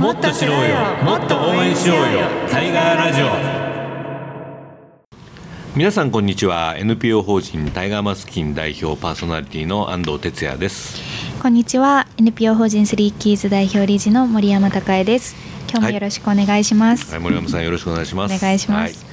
[0.00, 0.76] もっと知ろうよ。
[1.04, 2.02] もっと応援しようよ。
[2.50, 3.26] タイガーラジオ。
[5.76, 6.74] 皆さんこんにちは。
[6.78, 11.00] NPO 法人タイガーマスキン代表パーソナリティの安藤哲也です。
[11.40, 12.08] こんにちは。
[12.16, 15.36] NPO 法人スリーキーズ代表理事の森山孝恵です。
[15.70, 18.34] 今日もよろしくお願いします、はい、森山さんよろしくお願いします。
[18.34, 19.04] お願いします。
[19.04, 19.12] はい。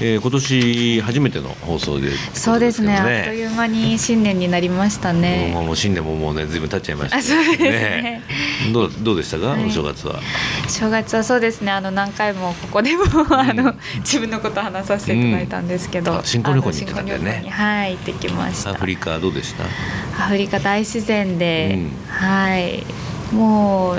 [0.00, 2.96] えー、今年初めての放送で、そうですね。
[2.96, 5.52] あっという間に新年になりましたね。
[5.54, 8.22] もう新年ももうねずいぶん経っちゃいましたあそうですね。
[8.72, 9.64] どうどうでしたか、はい。
[9.64, 10.20] お正月は。
[10.68, 11.70] 正月はそうですね。
[11.70, 16.18] あの何回もここでも、あの自分のこと話させていただいたんですけど、うん。
[16.18, 17.46] あ新婚旅行に行ってたんだよね。
[17.48, 18.70] はい行ってきました。
[18.70, 19.64] アフリカどうでした？
[20.24, 21.90] アフリカ大自然で、うん。
[22.08, 22.82] はい
[23.34, 23.96] もう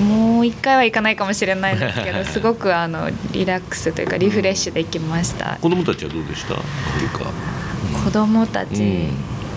[0.00, 6.54] もう一回は行かないかもしれないですけどすごくあのリラックスというかリフレッシュできました、子供たちはどうでした？
[6.54, 9.10] 子供たち、うん。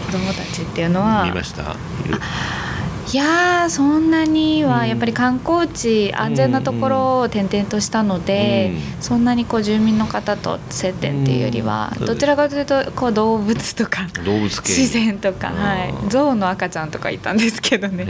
[0.05, 1.75] 子供たちっていうのは見ました？
[3.11, 4.69] いやーそんなにうん。
[4.69, 9.01] はやっぱり観光地安全なところを転々としたので、うん。
[9.01, 12.05] そんなにこう住民の方と接点っていうよりは、うん。
[12.05, 14.69] どちらかというとこう動物とか動物系。
[14.69, 18.03] 自然とか、うんはい、象の赤ちゃんとかいたんですけどね。
[18.05, 18.09] は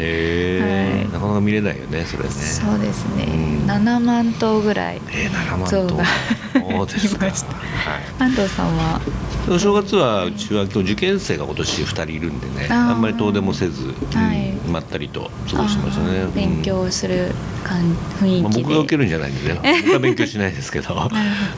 [1.02, 1.12] い。
[1.12, 2.30] なかなか見れないよねそれね。
[2.30, 3.70] そうですね、うん。
[3.70, 5.02] 7万頭ぐらい。
[5.10, 6.06] えー、7万象が
[6.54, 7.26] そうですか。
[7.28, 7.54] いました。
[7.56, 8.04] はい。
[8.20, 9.02] 安藤さんは？
[9.50, 14.52] お正月はうちは今日受験生が今年2人いるんでねあんまり遠出もせず、はい。
[14.52, 16.28] うんまったりと過ごしてましたね。
[16.36, 17.32] 勉強する
[17.64, 17.82] 感
[18.20, 19.54] 雰囲まあ、気で、僕が受けるんじゃないんで。
[19.54, 21.10] ね 僕は勉強しないですけど。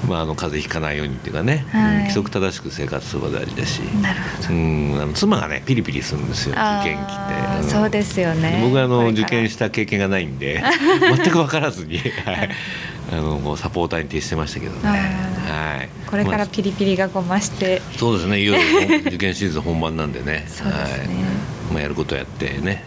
[0.08, 1.96] まああの風邪ひかないようにっていうかね、はい。
[1.98, 3.80] うん規則正しく生活することが大事だし。
[4.02, 4.54] なるほど。
[4.54, 5.02] うん。
[5.02, 6.52] あの妻がねピリピリするんですよ。
[6.54, 7.70] 受験期って、ん。
[7.70, 8.60] そうですよね。
[8.64, 10.64] 僕はあの受験した経験がないんで。
[11.18, 12.50] 全く分からずに、はい、
[13.12, 18.42] あのサポーターに徹してましたけどね、あはい、これかまあらピリピリがこう増して、そうですね。
[18.42, 20.46] いよいよ受験シーズン本番なんでね。
[20.48, 21.16] そうですね。
[21.16, 21.35] はい
[21.72, 22.84] まあ、やることやってね。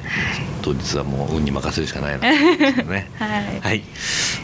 [0.62, 2.20] 当日はもう運に任せるしかないな。
[2.74, 3.10] と思ね。
[3.18, 3.60] はい。
[3.60, 3.82] はい、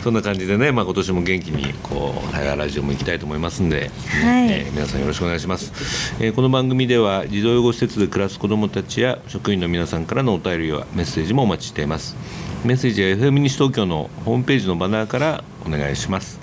[0.02, 3.90] そんな感じでね、まあ、今年も元気にこうタイラジオも行きたいと思いますんで、
[4.22, 4.46] はい。
[4.50, 5.72] えー皆さんよろしくお願いします、
[6.20, 12.16] えーこの番組では児童養護施設で暮らす子どもたちや職員の皆さんからのお便りやメッセージもお待ちしています。
[12.64, 16.40] メッセージは FM 西東京のホームページのバナーからお願いします。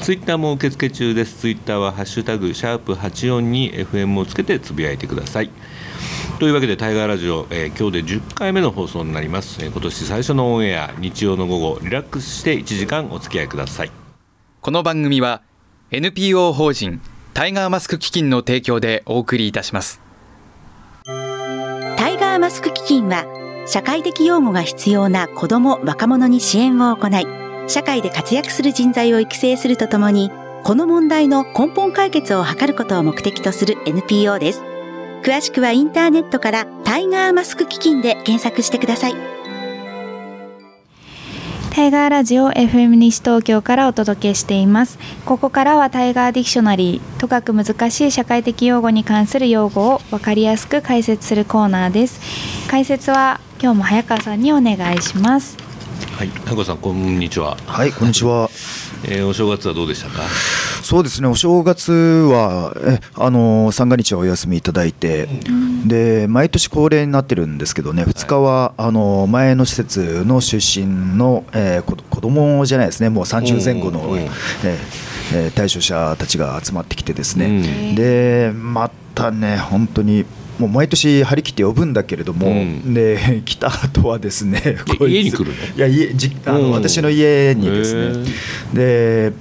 [0.00, 1.34] ツイッターも受付中です。
[1.34, 5.50] ツイッターはハッシュタグシャープ84に FM をつけてつぶやいてください
[6.38, 13.90] というわけでタイガーラジオ、えー今日で10回目の放送になります、えー今年最初のオンエア日曜の午後リラックスして1時間お付き合いください。
[14.60, 15.40] この番組は
[15.90, 17.00] NPO 法人
[17.32, 20.02] タイガーマスク基金の提供でお送りいたします。
[21.04, 23.24] タイガーマスク基金は
[23.66, 27.26] 社会的養護が必要な子ども若者に支援を行い
[27.66, 30.30] 社会で活躍する人材を育成するとともに
[30.64, 34.75] この問題の根本解決を図ることを目的とする NPO です
[35.26, 39.14] 詳しくはインターネットからタイガーマスク基金で検索してください。
[41.72, 45.00] タイガーラジオ FM 西東京からお届けしています。
[45.24, 52.68] ここからはタイガーディクショナリーとかく難しい社会的用語に関する用語を分かりやすく解説するコーナーです。
[52.70, 55.58] 解説は今日も早川さんにお願いします。
[56.16, 58.48] はいタコさんこんにちは、はい、こんにちは。
[59.02, 60.22] えーお正月はどうでしたか？
[60.86, 65.28] そうですね、お正月は、え、あの、三が日はお休みいただいて。
[65.84, 74.28] で、毎年恒例になってるんですけどね、2日は、あの、前の施設の出身の、えー、こ子供じゃないですね、もう30前後の、うんうんえー
[75.34, 77.46] えー対象者たちが集まってきてですね。
[77.46, 77.94] うん。
[77.96, 80.24] で、またね、本当に。
[80.60, 82.94] もう毎年張り切って呼ぶんだけれども、うん。
[82.94, 85.76] で 来た後はですね家に来るの？
[85.76, 86.62] いや家じあうん。
[86.62, 88.24] の私の家にですへね
[88.72, 89.32] で、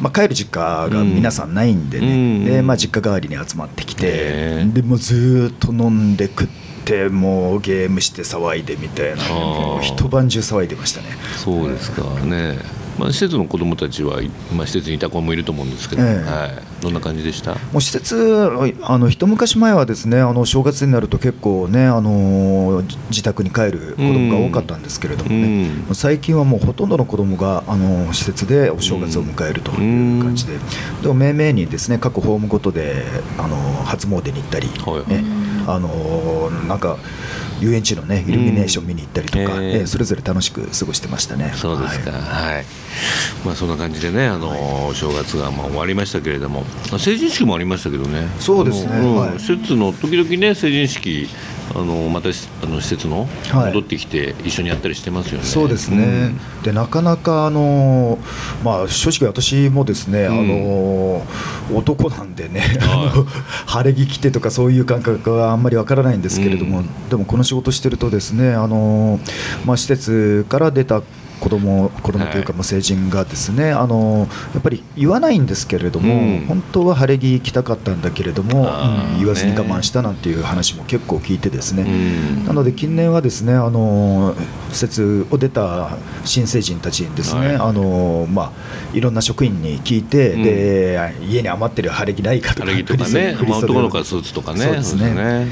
[0.00, 2.44] まあ、帰る実家が皆さんないんでね、うん。
[2.44, 6.48] でまあ、実家代わりに集まってきてでもうずーっと飲んで食っ
[6.84, 9.22] てもうゲームして騒いでみたいな。
[9.82, 11.08] 一晩中騒いでましたね。
[11.36, 12.58] そうですかね、
[12.98, 14.20] まあ、施設の子どもたちは、
[14.54, 16.30] まあ、施設にいた子もいると思うんですけど、ええ。
[16.30, 17.54] はい、どんな感じでした？
[17.54, 18.50] もう施設
[18.82, 25.78] あの一昔前はですねあの正月になると結構ねあのじ自宅に帰る子供が多かったんですけれどもね、うん。
[25.80, 30.58] もう最近はもうほとんどの子供があの施設でお正月を迎えるという感じで、
[31.00, 33.04] でも命名にですね各ホームごとで
[33.38, 35.10] あの初詣に行ったり、はい。
[35.10, 36.98] ねあのなんか
[37.60, 41.52] 遊園地のねイルミネーション見に行ったりとか、うんええええそれぞれ楽しく過ごしてましたね。
[41.56, 42.54] そうですか、はい。
[42.54, 42.64] はい。
[43.44, 48.92] まあ、そんな感じでね、あのお正月がまあ終わりましたけれども、まあ成人式もありましたけどね、そうですね。
[48.98, 49.38] うんはい。
[49.38, 51.28] 施設の時々ね、成人式、
[51.72, 53.72] あのまたしあの施設のはい。
[53.72, 55.44] 戻ってきて、一緒にやったりしてますよね。
[55.44, 56.32] そうですね、
[56.62, 58.18] でなかなかあの、
[58.64, 60.26] まあ、正直私もですね、ん。
[60.26, 61.22] あの
[61.72, 63.24] 男なんでね、は
[63.66, 63.70] い。
[63.70, 67.08] 晴れ着着てとかそういう感覚があんまりわからないんですけれども、うん。
[67.08, 69.20] でもこの仕事してるとですねあの、
[69.64, 71.02] まあ、施設から出た
[71.40, 72.56] 子供子供というか、はい。
[72.56, 76.46] もう成人がですねあのやっぱり言わないんですけれども、うん。
[76.46, 82.44] 本当は晴れ着行きたかったんだけれども、うん言わずにね我慢したなんていう話も結構聞いてですね、うん。
[82.44, 84.34] なので近年はですねあの
[84.70, 87.56] 施設を出た新成人たちにですね、はい。
[87.56, 90.42] あのまあいろんな職員に聞いて、うん。
[90.42, 95.14] で家に余ってる晴れ着ないかとか晴れ着とかね、 まあ、振り袖男の子はスーツとかね、そうですね。
[95.14, 95.46] ね。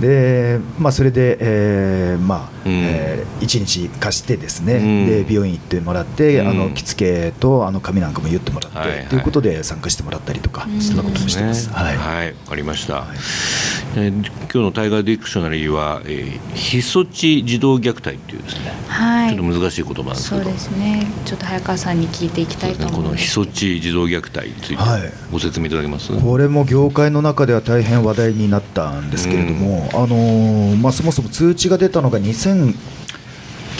[0.00, 2.72] でまあ、それで、えーまあうん。
[2.72, 5.06] えー1日貸してですね、うん。
[5.06, 6.48] で美容院行ってもらって、うん。
[6.48, 9.06] あの着付けとあの髪なんかも言ってもらって、はいはい。
[9.06, 10.80] ということで参加してもらったりとか、うん。
[10.80, 11.68] そんなこともしてます。
[11.68, 11.74] ね。
[11.74, 11.96] はい。
[11.96, 13.06] はい、わかりました。
[13.96, 19.34] えー今日のタイガーディクショナリーは、えー、被措置児童虐待っていうですね、はい。
[19.34, 21.06] ちょっと難しい言葉なんですけど、そうですね。
[21.24, 22.98] ちょっと早川さんに聞いていきたいとそうです。
[22.98, 25.12] ねこのヒ思うんですソチ児童虐待についてはい。
[25.30, 26.12] ご説明いただけます？
[26.20, 32.18] これも業界の中では大変話題になったんですけれども、あのーまあ、そもそも通知が出たのが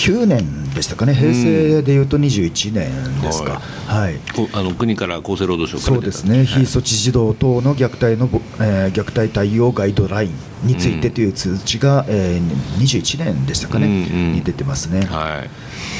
[0.03, 4.17] 2009年でしたかね、平成でいうと21年ですか、はい。
[4.35, 15.03] こあの国から厚生労働省かそうですね、被措置児童等の虐待のぼ、えー虐待対応ガイドラインについてという通知が、えー21年でしたかね、に出てますね。
[15.03, 15.45] は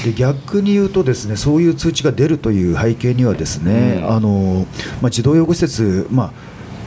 [0.03, 4.11] い、で逆に言うとですねそういう通知が出るという背景にはですね、うん。
[4.11, 4.67] あの
[5.01, 6.33] まあ、児童養護施設、まあ、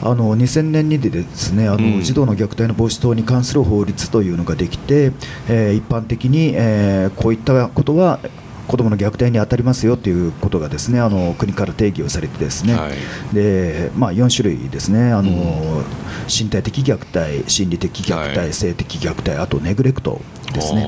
[0.02, 2.02] あの2000年にでですねあの、うん。
[2.02, 5.12] 児童の虐待の防止等に関する法律というのができて、
[5.48, 8.20] えー一般的に、えーこういったことは
[8.66, 13.34] 子どもの虐待に当たりますよということがですねあの国から定義をされてですね、はい。
[13.34, 15.12] でまあ、4種類ですね。
[15.12, 15.84] あの、うん。
[16.28, 18.52] 身体的虐待心理的虐待、はい。
[18.52, 20.20] 性的虐待あとネグレクト
[20.52, 20.86] ですね。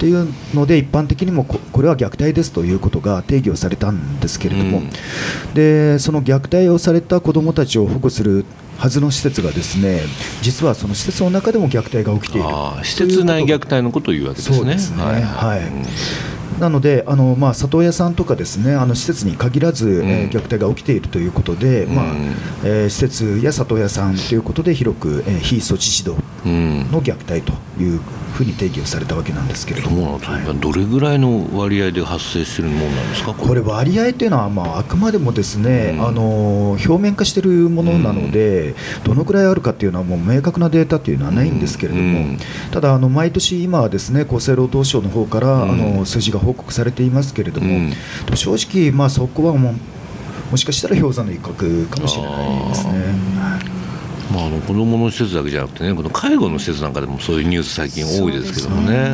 [0.00, 4.90] っていうので一般的にもここれは虐待ですということが定義をされたんですけれども、うん。
[5.52, 8.46] でその虐待をされた子どもたちを保護する
[8.78, 10.00] はずの施設がですね
[10.40, 12.48] 実はその施設の中でも虐待が起きている。
[12.48, 14.56] あー施設内虐待のことを言うわけですね。
[14.56, 15.02] そうですね。
[15.02, 16.60] はいうん。
[16.60, 22.34] なのであの、まあ、里親さんとかですねあの施設に限らず、えーうん虐待が起きているということで、まあうん。
[22.64, 27.52] えー施設や里親さんということで広く、えー非措置指導うんの虐待と
[27.82, 28.00] いう
[28.32, 30.16] ふうに定義をされたわけなんですけれども。
[30.16, 33.34] んですよどれぐらいの割合で発生してるものなんですか？
[33.34, 33.60] これ。
[33.60, 36.06] 割合というのは、まあ、あくまでもですね、うん。
[36.06, 42.38] あの表面化しているものなので、どのくらいあるかというのはもう明確なデータというのはないんですけれども、うん。
[42.70, 45.70] ただあの毎年今はですね厚生労働省の方から、うん。
[45.70, 47.90] あの数字が報告されていますけれども
[48.34, 49.74] 正直、まあ、そこはもう
[50.50, 51.54] もしかしたら氷山の一角
[51.86, 52.92] かもしれないですね。
[54.32, 59.10] まあ、あの子どもの施設だけじゃなくてねこの介護の施設なんかでもそういうニュース最近多いですけどもね。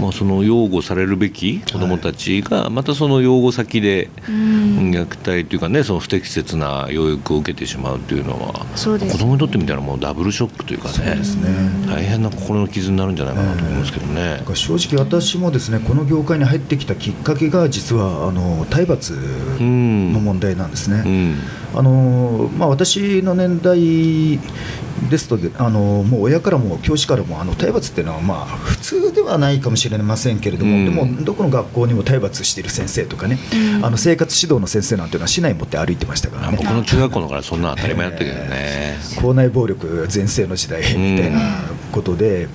[0.00, 4.68] まあ、その養護されるべき子どもたちがまたその養護先でうん。
[4.90, 9.12] 虐待というかねその不適切な養育を受けてしまうというのはそうです。
[9.12, 11.22] 子どもにとってみたらもうダブルショックというかねね。
[11.86, 14.36] 大変な心の傷になるんじゃないかなと思いますけどね。
[14.38, 14.50] だか。
[14.50, 20.12] ら正直私もですねこの業界に入ってきたきっかけが実はあの体罰うん。
[20.12, 21.02] の問題なんですね。
[21.04, 21.36] うん。
[21.74, 23.78] あのまあ、私の年代
[25.10, 30.84] ですとであのもう親からも教師からもあの体罰っていうのはまあ普通ではないかもしれませんけれども、うん。
[30.84, 33.38] でもどこの学校にも体罰している先生とかね、
[33.82, 36.48] あの生活指導の先生なんていうのは市内持って歩いてましたからね。
[36.48, 38.98] あ僕の中学校のからそんなの当たり前だったけどね。
[39.20, 41.40] 校内暴力全盛の時代みたいな
[41.92, 42.48] ことで、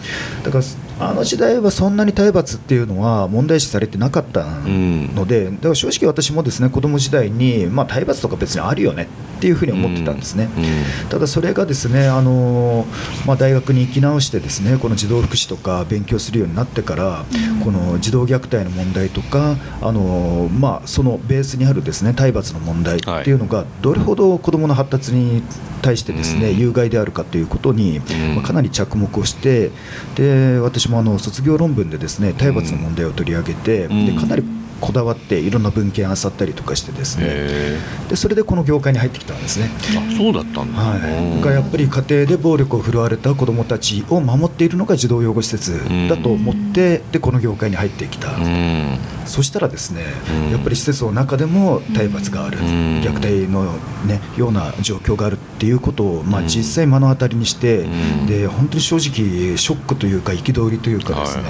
[0.43, 0.63] だから
[1.09, 9.07] あの時代はそんなに体罰っていうのは問題視されてなかったので、だから正直私もですね子供時代に、まあ、体罰とか別にあるよね。
[9.32, 10.47] っていうふうに思ってたんですね。
[10.55, 11.09] うん。
[11.09, 12.85] ただそれがですねあの、
[13.27, 17.25] まあ、大学に行き直してですねこの児童福祉とか勉強するようになってから、
[17.61, 25.43] この児童虐待の問題とかあの、まあ、そのベースにあるですね体罰の問題っていうのがどれほど子どもの発達に
[25.81, 26.57] 対してですね、うん。
[26.57, 28.01] 有害であるかということに、ん。
[28.35, 29.71] まあかなり着目をして
[30.15, 34.05] で私もあの卒業論文でですね体罰の問題を取り上げて、うん。
[34.05, 37.23] でかなりこだわっていろんな文献あさったりとかしてですね。
[37.25, 39.71] へでそれでこの業界に入ってきたんですね。
[39.79, 40.77] ーあそうだったんだ。
[40.77, 41.41] はい、うん。
[41.41, 48.97] がやっぱり家庭で暴力を振るわれた子どもたちを守っているのが児童養護施設だと思って、でこの業界に入ってきた、うん。
[49.25, 50.03] そしたらですね、
[50.47, 50.51] うん。
[50.51, 52.63] やっぱり施設の中でも体罰がある、ん。
[52.99, 53.63] 虐待の、
[54.05, 56.47] ね、ような状況があるっていうことを、まあ、うん。
[56.47, 57.87] 実際目の当たりにして、う
[58.23, 58.25] ん。
[58.27, 61.43] で本当に正直ショックというか憤りというかですね、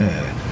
[0.00, 0.49] ええ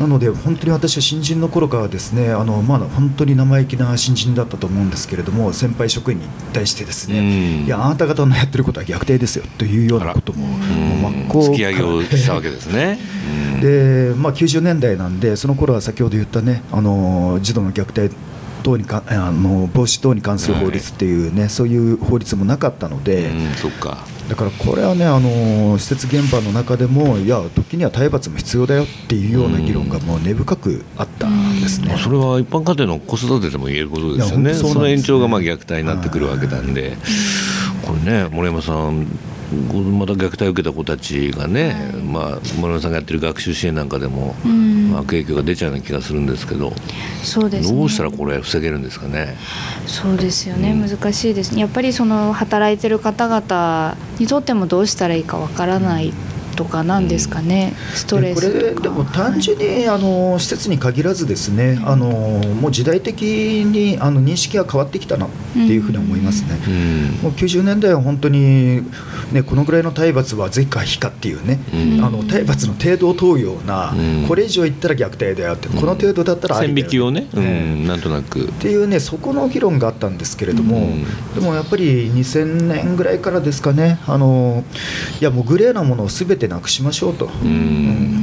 [0.00, 7.66] なので本当に私は新人の頃からですねあのまだ本当に生意気な新人だったと思うんですけれども先輩職員に対してですね、うん。
[7.66, 12.98] いやあなた方のやってることは虐待ですよというようなことももう真っ向突き上げをしたわけですね。
[13.54, 18.16] う んで、まあ、90年代なんでその頃は先ほど言ったねあの児童の虐待
[18.62, 23.98] 等にかあの防止等に関する法律っていうね、そういう法律もなかったので、うんそっか。
[24.28, 31.88] だからこれはねあの施設現場の中でもいや時には体罰も必要だよっていうような議論がもう根深くあったんですね。
[31.88, 31.98] まあ。
[31.98, 34.52] それは一般家庭の子育てでも言えることですよね。
[34.52, 34.54] ね。
[34.54, 36.96] その延長がまあ虐待になってくるわけなんで、
[37.84, 39.06] これね森山さん
[39.50, 44.90] また虐待を受けた子たちがね、まあ、森山さんがやってる学習支援なんかでも、うん。
[44.90, 46.72] まあ、悪影響が出ちゃうような気がするんですけど
[47.22, 47.76] そうですね。
[47.76, 49.36] どうしたらこれ防げるんですかね？
[49.86, 50.88] そうですよね、うん。
[50.88, 51.60] 難しいですね。
[51.60, 56.12] やっぱりその働いてる方々にとってもどうしたらいいかわからない
[56.60, 57.08] とかなん。
[57.08, 58.64] ですかね、ストレこスとか。
[58.64, 66.58] れでも単純に、あの施設に限らずですねあのもう時代的にあの認識が変わってきたなっていうふうに思いますね。
[66.66, 67.22] うん。
[67.22, 68.82] もう90年代は本当に、
[69.32, 72.04] ね、このぐらいの体罰は是か非かっていうね、うん。
[72.04, 74.26] あの体罰の程度を問うような、うん。
[74.28, 78.44] これ以上いったら虐待だよって、この程度だったらあり線だよ引きをね、うえん、なんとなく。
[78.44, 81.04] っていうねそこの議論があったんですけれども、うん。
[81.34, 84.64] でもやっぱり2000年ぐらいからですかねあの
[85.20, 87.28] いやもうグレーなものをすべてなくしましょうと、ん。
[87.28, 87.32] う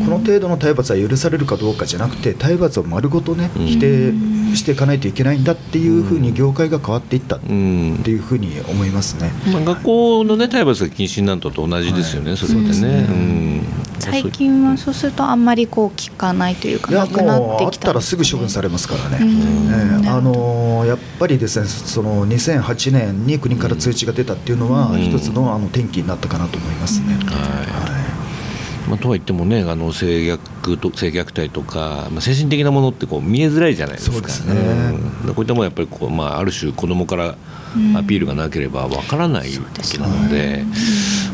[0.03, 0.05] ん。
[0.05, 3.65] この程度の体罰は許されるかどうかじゃなくて体罰を丸ごとねうん。
[3.65, 4.11] 否定
[4.55, 9.31] していかないといけないんだっていうふうに業界が変わっていったっうんていうふうに思いますね。
[9.51, 12.37] まあ、学校の、ね、体罰が禁止になるのと同じですよね、はい。
[12.37, 12.63] それでね。
[12.63, 13.07] そうですね。
[13.09, 13.61] うん。
[13.99, 25.01] 最近はそうするとあんまりこう聞かないというかなくなってきったたらすぐ処分されれますからね、あのやっぱりですねその2008年に国から通知が出たっていうのは、うん。
[25.01, 27.13] 一つのあの転機になったかなと思いますね。
[27.25, 27.96] はい
[28.87, 30.41] まあ、とは言ってもねあの制約
[30.75, 34.53] 虐と性虐待とか、まあ、精神的なものってこう見えづらいじゃないですか。
[34.53, 34.61] ね。
[35.25, 35.33] うん。
[35.33, 37.35] こういったものはやっぱりこう、まあ、ある種子供から
[37.95, 40.63] アピールがなければわからないわけなので、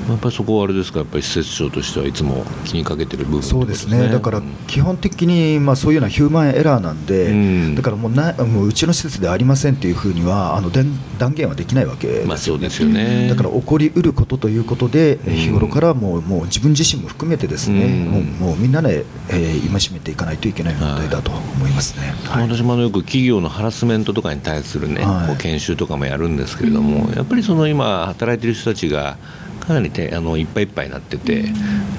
[0.08, 4.10] まあやっぱりそこはあれですかやっぱり施設長としてはいつも気にかけてる部分ってことそうですね。
[4.10, 4.46] だからうん。
[4.68, 7.76] 基本的にまあそういうようなヒューマンエラーなんで、うん。
[7.76, 10.88] だからもうなもううちの施設ではありませんというふうにはあの断
[11.18, 12.28] 断言はできないわけですよね。
[12.28, 13.30] まあそうですよね。
[13.30, 15.34] だから起こりうることということで、うん。
[15.34, 18.06] 日頃からもうもう自分自身も含めてですね、うん。
[18.06, 22.14] もうもうみんなで、えー戒めていかないといけない問題だと思いますね。
[22.26, 22.50] はい。
[22.50, 25.28] 私もよく企業のハラスメントとかに対するね、はい。
[25.28, 29.18] こう研修とかもやるんですけれども、やっぱりその今働いてる人たちが
[29.62, 31.46] かなりてあのいっぱいいっぱいになってて、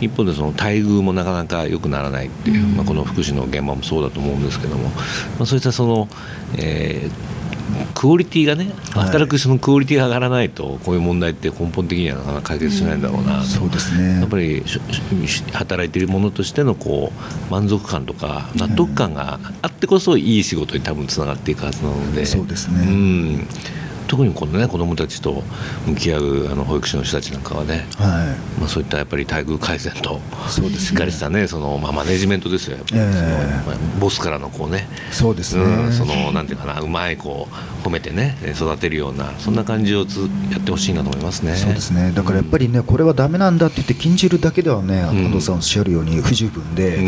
[0.00, 4.90] 一方でその待遇もなかなか良くならないっていう、まあ、この福祉の現場もそうだと思うんですけども、ま
[5.40, 6.08] あ、そういったその、
[6.58, 7.34] えー
[7.94, 9.04] クオリティがねはい。
[9.06, 13.44] 働く人のクオリティが上がらないとこういう問題って根本的にはなかなか解決しないんだろうなと。
[13.44, 14.20] そうですね。
[14.20, 14.62] やっぱり
[15.52, 17.12] 働いているものとしてのこ
[17.48, 22.26] う満足感とか納得感があってこそいい仕事に多分つながっていくはずなので。
[22.26, 22.84] そうですね。
[22.84, 23.46] ん
[24.14, 25.42] 特にこのね子どもたちと
[25.86, 30.86] 向き合うあの保育士の人たちなんかはね、はまあ、そういったやっぱり待遇改善とそうですね。
[30.90, 33.12] しっかりしたねその、まあ、マネジメントですよやっぱり、ええ。
[33.12, 33.28] その
[33.66, 35.64] まあボスからのこうねい、そうですね。
[35.64, 41.54] うん、そのなんていうかなうまいこう褒めてね育てるようなそんな感じをつやってほしいなと思いますね。
[41.54, 42.12] そうですね。
[42.12, 45.08] だからやっぱりね、これはダメなんだって言って禁じるだけではね、ん。
[45.08, 47.04] 安藤さんおっしゃるように不十分で、うん。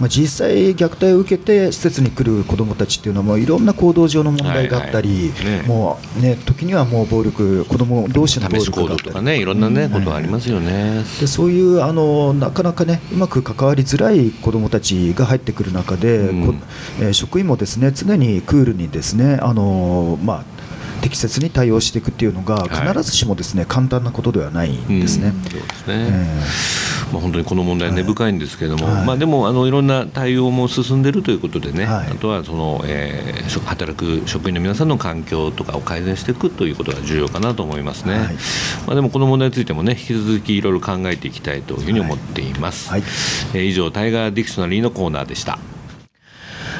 [0.00, 5.60] まあ、実際、虐待を受けて施設に来る子どもたちっていうのは、もういろんな行動上の問題があったり、はいはい。
[5.60, 5.62] ね。
[5.66, 9.02] もうね、時にはもう暴力、子ども同士の暴力があったり。
[9.02, 11.04] 行動とかねいろんなね、ことがありますよね。
[11.20, 16.46] でそういうあのなかなかねうまく関わりづらい子どもたちが入ってくる中で、うん。
[16.46, 16.54] こ
[17.00, 20.44] えー職員もですね常にクールにですねあの、まあ、
[21.00, 22.88] 適切に対応していくっていうのがはい。
[22.88, 25.28] 必ずしもですね、簡単なことではないんですね。
[25.28, 25.42] うん。
[25.44, 26.42] そうですね、え
[27.12, 29.06] まあ、本当にこの問題、根深いんですけれども、はい。
[29.06, 32.08] まあ、でもあのいろんな対応も進んでいるということでね、はい。
[32.10, 38.34] あとはその、えー職働く職員の皆さんの環境とかを改善していくということが重要かなと思いますね、はい。
[38.86, 42.90] まあ、でもこの問題についてもね、引き続きいろいろ考えていきたいというふうに思っています。
[42.90, 43.02] はい。
[43.54, 45.58] えー以上、タイガーディクショナリーのコーナーでした。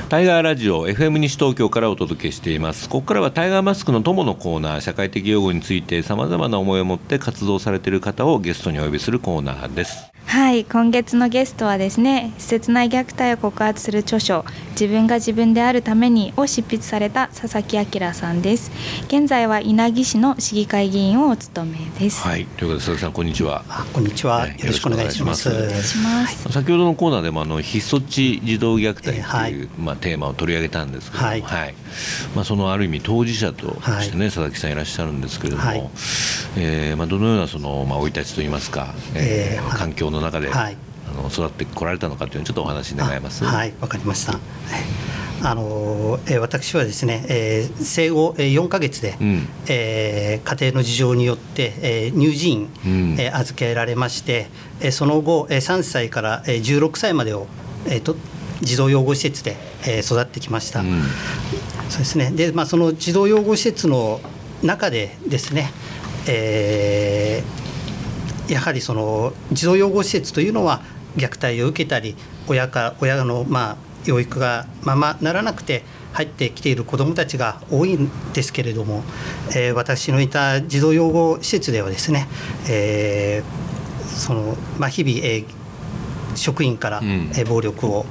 [0.09, 2.89] タイガーラジオ FM 西東京からお届けしています。
[2.89, 10.11] ここからはタイガーマスクの友のコーナー社会的用語についてさまざまな思いを持って活動されている方をゲストにお呼びするコーナーです。
[10.25, 18.71] はい今月のゲストはですね施設内虐待を告発する著書「自分が自分であるために」を執筆された佐々木明さんです。
[19.07, 23.65] 現在は稲城市の市議会議員をお務めです、はいということで佐々木さんこんにちは。
[23.71, 25.51] あこんにちは、はいよろしくお願いします。
[26.51, 29.69] 先ほどのコーナーでもあのひっそち児童虐待という、えーはい。
[29.79, 31.43] まあ、テーマを取り上げたんですけども、はい。
[32.35, 33.67] まあ、そのある意味当事者と
[34.03, 34.29] してね、はい。
[34.29, 35.91] 佐々木さんいらっしゃるんですけれども、はい。
[36.57, 39.79] えーまあ、どのようなその、まあ、生い立ちといいますか、えーえーはい。
[39.79, 40.77] 環境の中で、はい。
[41.11, 43.45] あの育ってこられたのかというのをちょっとお話願えます。
[43.47, 44.33] あはい、わかりました。
[44.33, 44.41] はい。
[45.41, 49.49] あのえー私はですね、えー生後えー4ヶ月で、うん。
[49.69, 53.17] えー家庭の事情によって、えー乳児院、うん。
[53.19, 54.49] えー預けられまして、
[54.81, 57.47] えーその後、えー3歳からえー16歳までを、
[57.87, 58.17] えーと
[58.63, 60.81] 児童養護施設で、えー育ってきました。
[60.81, 61.03] うん
[61.89, 62.31] そうですね。
[62.31, 64.21] で、まあその児童養護施設の
[64.63, 65.71] 中でですね、
[66.27, 70.81] えーやはりその児童養護施設というのは
[71.17, 75.85] 虐待を受けたり、親か親のまあ養育がままならなくて
[76.15, 79.03] 入ってきている子どもたちが多いんですけれども、
[79.55, 82.27] えー私のいた児童養護施設ではですね、
[82.71, 83.69] えー
[84.09, 85.58] そのまあ日々、えー
[86.39, 87.31] 職員から、うん。
[87.35, 88.07] えー暴力を、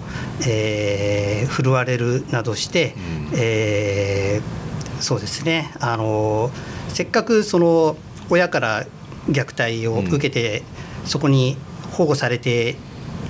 [0.45, 2.93] えー振るわれるなどして、
[3.31, 3.39] うん。
[3.39, 5.73] えーそうですね。
[5.79, 6.49] あの
[6.89, 7.97] せっかくその
[8.29, 8.85] 親から
[9.29, 10.63] 虐待を受けて、
[11.05, 11.57] そこに
[11.91, 12.75] 保護されて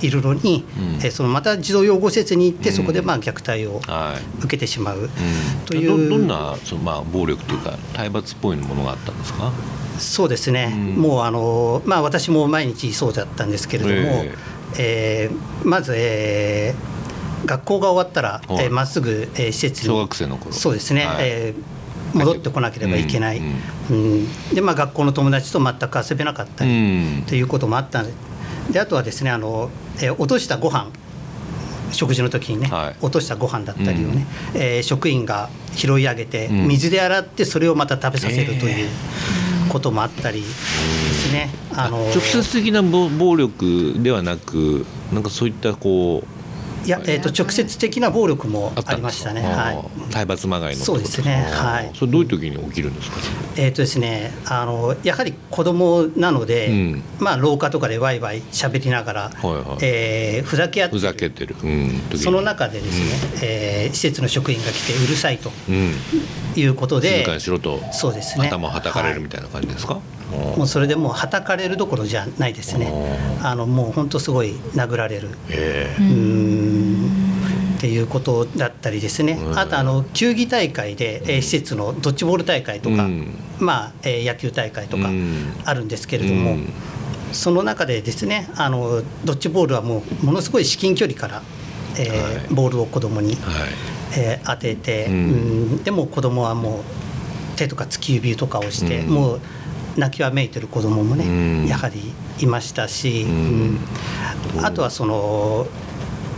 [0.00, 0.94] いるのに、うん。
[0.96, 2.74] えーそのまた児童養護施設に行って、うん。
[2.74, 4.22] そこでまあ虐待をはい。
[4.40, 5.08] 受けてしまう、うん。
[5.66, 6.08] という。
[6.08, 9.52] どどんなその、まあ、暴力というか体罰っぽいものがあったんですか？
[9.98, 11.02] そうですね、うん。
[11.02, 14.57] もうあの、まあ、私も毎日そうだったんですけれども、えー
[15.64, 16.98] まず、えー
[17.46, 18.64] 学校が終わったら、はい。
[18.64, 20.52] えーまっすぐ、えー施設に小学生の頃。
[20.52, 21.16] そうですね、はい。
[21.20, 23.42] えー戻ってこなければいけない、う
[23.90, 24.22] うん。
[24.24, 24.28] ん。
[24.54, 27.22] でまあ、学校の友達と全く遊べなかったうり、ん。
[27.26, 28.12] ということもあったので
[28.72, 30.90] であとはですねあの、えー落としたご飯
[31.92, 32.96] 食事の時にね、はい。
[33.00, 36.68] 落としたご飯だったりをね、えー職員が拾い上げて、うん。
[36.68, 38.88] 水で洗ってそれをまた食べさせるという
[39.68, 41.50] こともあったりですね。
[41.74, 46.37] あの直接的な暴力ではなくなんかそういったこう
[46.88, 49.42] いや、えー、と直接的な暴力もありましたね。
[49.42, 49.76] はい。
[50.08, 51.44] い、体罰まがいのそうですね。
[51.52, 51.90] はい。
[51.94, 53.18] それどういう時に起きるんですか？
[53.56, 57.02] えーとですね、あのやはり子供なので、うん。
[57.18, 59.78] まあ、廊下とかでワイワイ喋りながら、はいはい。
[59.82, 65.92] えーふざけ合ってふざけてる、うん、その中でですね、えー施設の職員が来てうるさいとうん、
[66.56, 67.80] いうことで静かにしろと。
[67.92, 68.48] そうですね。
[68.48, 72.92] 頭をはたかれるみたいな感じですか、もうそれでもうはたかれるどころじゃないですね。
[73.42, 75.30] あのもう本当すごい殴られる。
[75.50, 77.38] えうーん。
[77.78, 79.58] っていうことだったりですね、うん。
[79.58, 83.34] あとあの球技大会で、えー施設のドッジボール大会とか、うん。
[83.60, 85.52] まあえー野球大会とかうん。
[85.64, 86.72] あるんですけれども、うん。
[87.32, 91.42] その中でですねあのドッジボールはもうものすごい至近距離から、
[91.98, 92.54] えーはい。
[92.54, 93.38] ボールを子供に、はい。
[94.16, 95.14] えー当てて、うん。
[95.14, 95.16] う
[95.76, 95.82] ん。
[95.84, 99.14] でも子供はもう手とか突き指とかをして、うん。
[99.14, 99.40] もう
[99.98, 101.28] 泣きわめいてる子供もね、う
[101.64, 101.66] ん。
[101.66, 103.26] やはりいましたし、
[104.62, 105.66] あとはその、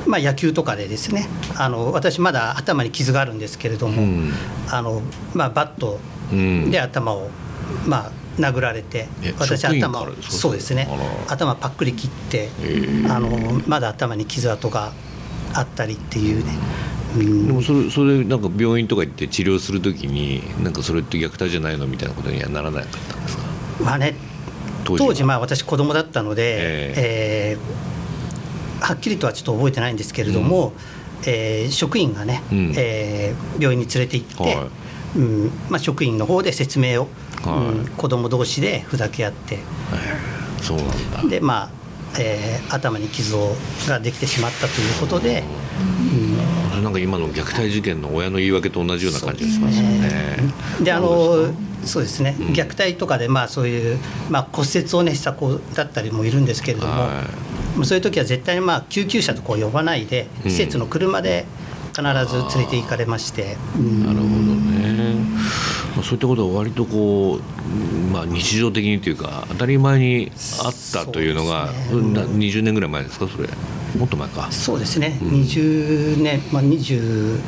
[0.07, 4.33] まあ、野球とかでですねあの私まだ頭に傷があるんですけれども、うん。
[4.71, 5.03] あの
[5.35, 6.01] まあ、バット
[6.33, 6.71] うん。
[6.71, 7.29] で頭を、
[7.87, 10.89] まあ、殴られてえ私頭そうですね。
[11.29, 14.93] 頭パックリ切ってえあのまだ頭に傷跡が
[15.53, 16.53] あったりっていうね。
[17.17, 17.47] うん。
[17.47, 23.45] でもそれそれなんか病院とか行って治療するときになんかそれって虐待じゃないのみたいなことにはならなかったんですか？
[23.85, 24.15] まあね
[24.85, 25.09] 当時は。
[25.09, 27.59] 当時まあ私子供だったので、ええ。
[27.59, 27.91] ー
[28.83, 30.73] はっきりとはちょっと覚えてないんですけれども、
[31.27, 32.73] えー職員がね、うん。
[32.77, 34.69] えー病院に連れて行って、は
[35.17, 35.51] うん。
[35.69, 37.09] まあ、職員の方で説明を、
[37.43, 37.79] はい。
[37.79, 37.87] うん。
[37.89, 39.59] 子供同士でふざけ合って。
[40.63, 41.29] そうなんだ。
[41.29, 41.71] で、まあ
[42.19, 43.55] えー頭に傷を
[43.87, 46.30] ができてしまったということで、それ
[46.81, 50.39] なんか今の虐待事件の親の言い訳と同じような感じがしますよね。
[50.83, 51.53] であの
[51.85, 52.35] そうですね、ん。
[52.53, 57.23] 虐待とかで、まあ、そういう、まあ、骨折を、ね、した子だったりもいるんですけれども、は
[57.75, 60.51] もうそういう時は絶対に、まあ、救急車とこう呼ばないで、うん。
[60.51, 61.47] 施設の車で
[61.91, 64.05] 必ず連れて行かれまして、うん。
[64.05, 65.15] なるほどね。
[65.97, 70.31] まあそういったことは割とこう、まあ、日常的にというか当たり前に
[70.63, 72.13] あったというのがそうね。
[72.13, 73.49] な20年ぐらい前ですかそれ
[73.99, 74.49] もっと前か。
[74.51, 75.29] そうですね、うん。
[75.43, 77.41] 20年、まあ、25、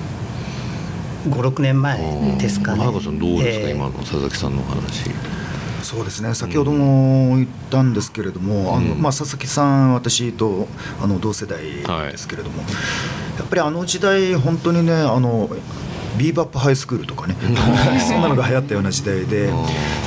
[1.31, 2.85] 6年前ですかね。
[2.85, 5.11] どうですか、えー今の佐々木さんのお話。
[5.83, 6.33] そうですね。
[6.35, 10.69] 先ほども言ったんですけれども、あのうんまあ、佐々木さん、私と
[11.03, 12.63] あの同世代ですけれども、
[13.39, 15.51] やっぱりあの時代、本当にね、あの
[16.19, 17.37] ビーバップハイスクールとかね、
[18.07, 19.53] そんなのが流行ったような時代で、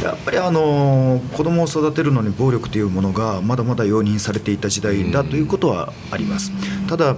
[0.03, 6.51] やっぱりあの子供を育てるのに暴力というものがまだまだ容認されていた時代だということはあります。
[6.87, 7.15] ただ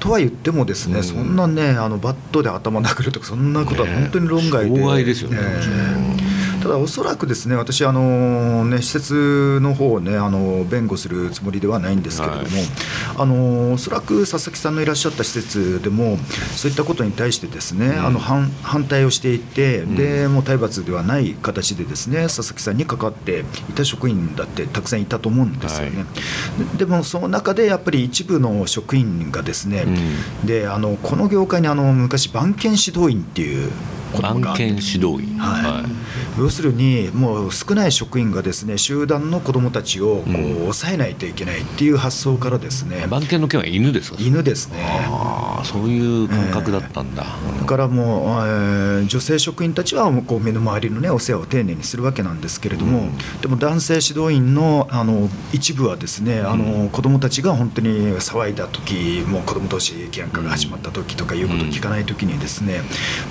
[0.00, 1.04] とは言ってもですね、うん。
[1.04, 6.17] そんなねあのバットで頭殴るとかそんなことはね本当に論外で、障害ですよねええ
[6.62, 12.48] ただおそらくですね私あのね施設の方をねあの弁護するつもりではないんですけれども、はい。
[13.16, 16.18] あのおそらく佐々木さんのいらっしゃった施設でも
[16.56, 18.06] そういったことに対してですね、うん。
[18.06, 19.96] あの反反対をしていて、ん。
[19.96, 26.04] でもう体罰ではない形でですね佐々木さんに関わっていた職員だってたくさんいたと思うんですよね。
[26.76, 29.86] でもその中でやっぱり一部の職員がですね、
[30.44, 33.70] であのこの業界にあの昔番犬指導員っていう
[34.12, 35.38] ことがあって番犬指導員。
[35.38, 36.40] はい。
[36.40, 40.68] 要するにもう少ない職員がですね集団の子どもたちをこううん。
[40.68, 44.18] 抑えないといけないっていう発想からですね、番犬の件は犬ですか？
[44.20, 44.78] 犬ですね。
[45.10, 47.24] ああそういう感覚だったんだ、
[47.60, 62.82] だからもう、えー女性職員たちはもうこう目の回りの、ね、お世話を丁寧にするわけなんですけれども、でも男性指導員のあの一部はですね、あの子どもたちが本当に騒いだ時もう子ども同士喧嘩が始まった時とかいうことを聞かない時にですね、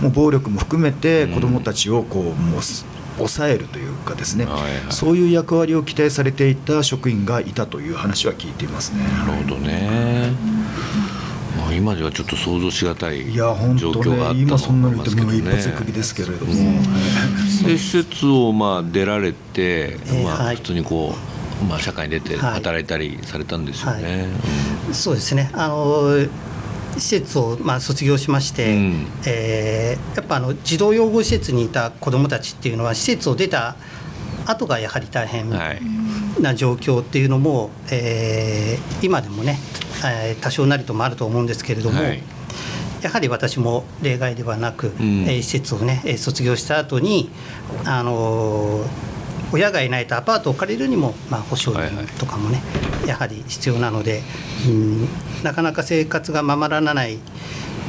[0.01, 2.85] もう暴力も含めて子どもたちをこうもうす
[3.17, 4.71] 抑えるというかですね、はいはい。
[4.89, 9.03] そういう役割を期待されていた職員がいたという話は聞いていますね。
[9.03, 10.33] なるほどね、
[11.57, 16.53] まあ、今ではちょっと想像しがたい状況があったね、今そんなの言ってもと思いますけど一発首ですけれども、
[17.65, 21.15] で施設をまあ出られて、まあ、普通にこ
[21.61, 22.53] う、まあ、社会に出てはい。
[22.55, 24.27] 働いたりされたんですよね。
[24.91, 25.49] そうですね。
[25.53, 26.27] あの
[26.99, 29.07] 施設をまあ卒業しまして、うん。
[29.25, 33.75] えーやっぱあの児童養護施設にいた子どもたちっていうのは施設を出た
[34.45, 35.49] 後がやはり大変
[36.39, 39.59] な状況っていうのも、えー今でもね、
[40.05, 42.21] えー多少なりともあると思うんですけれども、はい。
[43.01, 45.25] やはり私も例外ではなく、ん。
[45.27, 47.29] えー施設をねえー卒業した後に
[47.85, 49.16] あのー
[49.51, 52.05] 親がいないとアパートを借りるにも、まあ、保証人はいはい。
[52.05, 52.61] とかもね、
[53.05, 54.21] やはり必要なので、
[54.67, 55.07] うん、
[55.43, 57.19] なかなか生活がままらないっ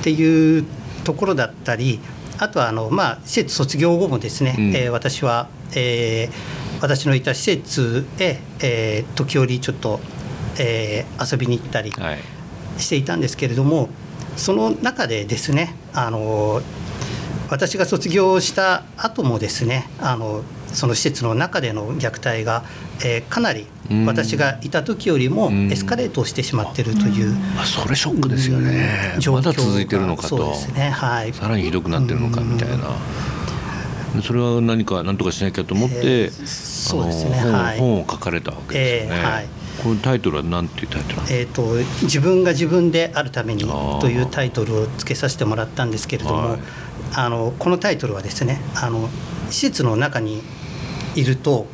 [0.03, 0.65] ていう
[1.05, 2.01] ところだったり
[2.39, 4.75] あとはあの、まあ、施設卒業後もですね、うん。
[4.75, 9.99] えー私は、えー私のいた施設へ、えー時折ちょっと、
[10.61, 12.19] えー遊びに行ったりはい。
[12.79, 13.89] していたんですけれども
[14.37, 16.61] その中でですねあの
[17.51, 20.43] 私が卒業した後もですねあの
[20.73, 22.65] その施設の中での虐待が、
[23.05, 24.07] えーかなりうん。
[24.07, 25.73] 私がいた時よりもうん。
[25.73, 30.91] エスカレートをしてしまっているというまあ、それショックですよね、状まだ続いてるのかそうと、ですね。
[30.91, 31.33] はい。
[31.33, 32.77] さらにひどくなってるのかみたいな、
[34.15, 37.37] でそれは何か何とかしなきゃと思って、えーそうですね。
[37.37, 37.79] はい。
[37.79, 39.47] 本を書かれたわけですよね、えーはい。
[39.83, 41.63] このタイトルは何ていうタイトルなんですえー、と
[42.03, 43.65] 自分が自分であるために
[44.01, 46.61] というタイトルをつけさせてもらったんですけれども、はい。
[47.15, 49.09] あのこのタイトルはですねあの
[49.51, 50.43] 施設の中に
[51.19, 51.67] いると、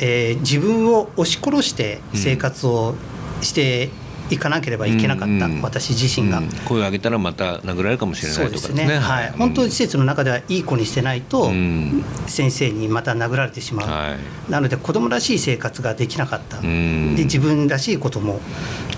[0.00, 2.94] えー自分を押し殺して生活を
[3.40, 3.90] して
[4.30, 6.38] いかなければいけなかった、うんうん私自身が。
[6.38, 6.48] うん。
[6.66, 8.82] 声を上げたらまた殴られるかもしれないとかですね。
[8.84, 12.04] すね、はい、本当に施設の中ではいい子にしてないと、うん。
[12.26, 14.16] 先生にまた殴られてしまう、は
[14.48, 14.50] い。
[14.50, 17.14] なので子供らしい生活ができなかった、うん。
[17.14, 18.40] で自分らしいことも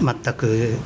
[0.01, 0.77] 全く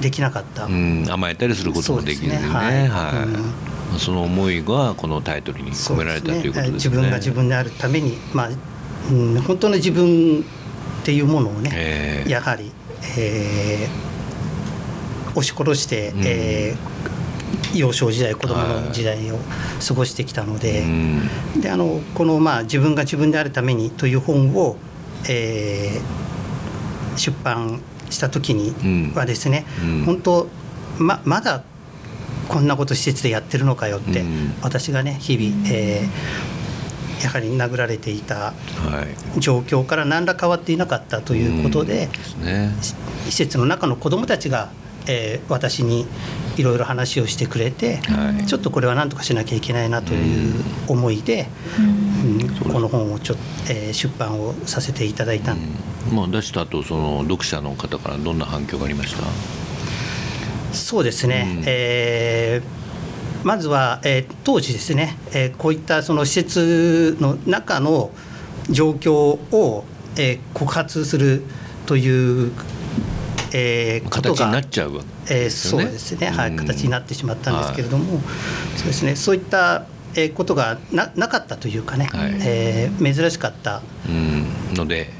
[0.00, 2.40] できなかった、うん、甘えたりすることもできずにね。
[2.40, 2.48] ね。
[2.48, 2.88] はい。
[2.88, 3.24] はい。
[3.24, 6.72] うんその思いがこのタイトルに込められたということですね。
[6.74, 8.50] 自分が自分であるために、まあ
[9.10, 12.30] うん、本当の自分っていうものをね、ええ。
[12.30, 12.70] やはり、
[13.18, 14.12] えー
[15.34, 16.22] 押し殺して、うん。
[16.24, 16.92] えー
[17.74, 19.38] 幼少時代子供の時代を
[19.86, 21.60] 過ごしてきたので,、うん。
[21.60, 24.76] であのこの、まあ「自分が自分であるために」という本を、
[25.28, 28.74] えー出版した時に
[29.14, 30.04] はですね、うん。
[30.04, 30.48] 本当
[30.98, 31.62] ままだ
[32.48, 34.54] こんなこと施設でやってるのかよって、うん。
[34.62, 36.62] 私がね日々、えー
[37.22, 38.52] やはり殴られていたは
[39.36, 39.40] い。
[39.40, 42.74] 状況から何ら変わっていなかったということで、ですね。
[43.26, 44.70] 施設の中の子どもたちが、
[45.06, 46.08] えー私に
[46.56, 48.44] いろいろ話をしてくれて、はい。
[48.46, 51.46] ちょっとこれは何とかしなきゃいけないなという思いで、
[51.78, 51.82] う
[52.26, 53.36] んこの本をちょ
[53.68, 55.52] えー出版をさせていただいた。
[55.54, 55.58] ん。
[56.12, 59.22] まあ出した後その読者の方からどんな反響がありました？
[60.72, 61.62] そうですね、うん。
[61.66, 62.82] えー
[63.44, 68.10] まずは、えー当時ですね、えーこういったその施設の中の
[68.70, 69.84] 状況を、
[70.16, 71.42] えー告発する
[71.86, 72.52] という、
[73.52, 76.56] えーこと形にがなっちゃうわけえーそうですね、はい、うん。
[76.56, 78.20] 形になってしまったんですけれども、
[78.76, 82.36] そうですね、そういった、えーことがななかったというかね、はい。
[82.42, 84.46] えー珍しかったうん。
[84.74, 85.10] ので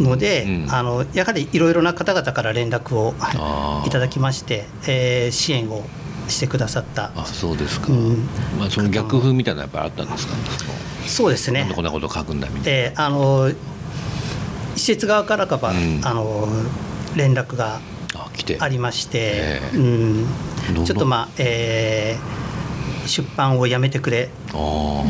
[0.00, 0.74] ので、うん。
[0.74, 3.14] あのやはりいろいろな方々から連絡を
[3.86, 5.84] いただきまして、えー支援を
[6.28, 7.12] してくださった。
[7.16, 8.28] あそうですか、うん。
[8.58, 10.34] まあその逆風みたいなのやっぱりあったんですか？
[11.06, 11.70] そうですね。
[11.74, 13.50] こんなこと書くんだみたいな、えーあの
[14.76, 16.00] 施設側からかは、うん。
[16.04, 16.46] あの
[17.16, 17.80] 連絡が
[18.60, 20.26] ありまして、ええうん。
[20.84, 22.48] ちょっとまあ、えー
[23.08, 24.28] 出版をやめてくれ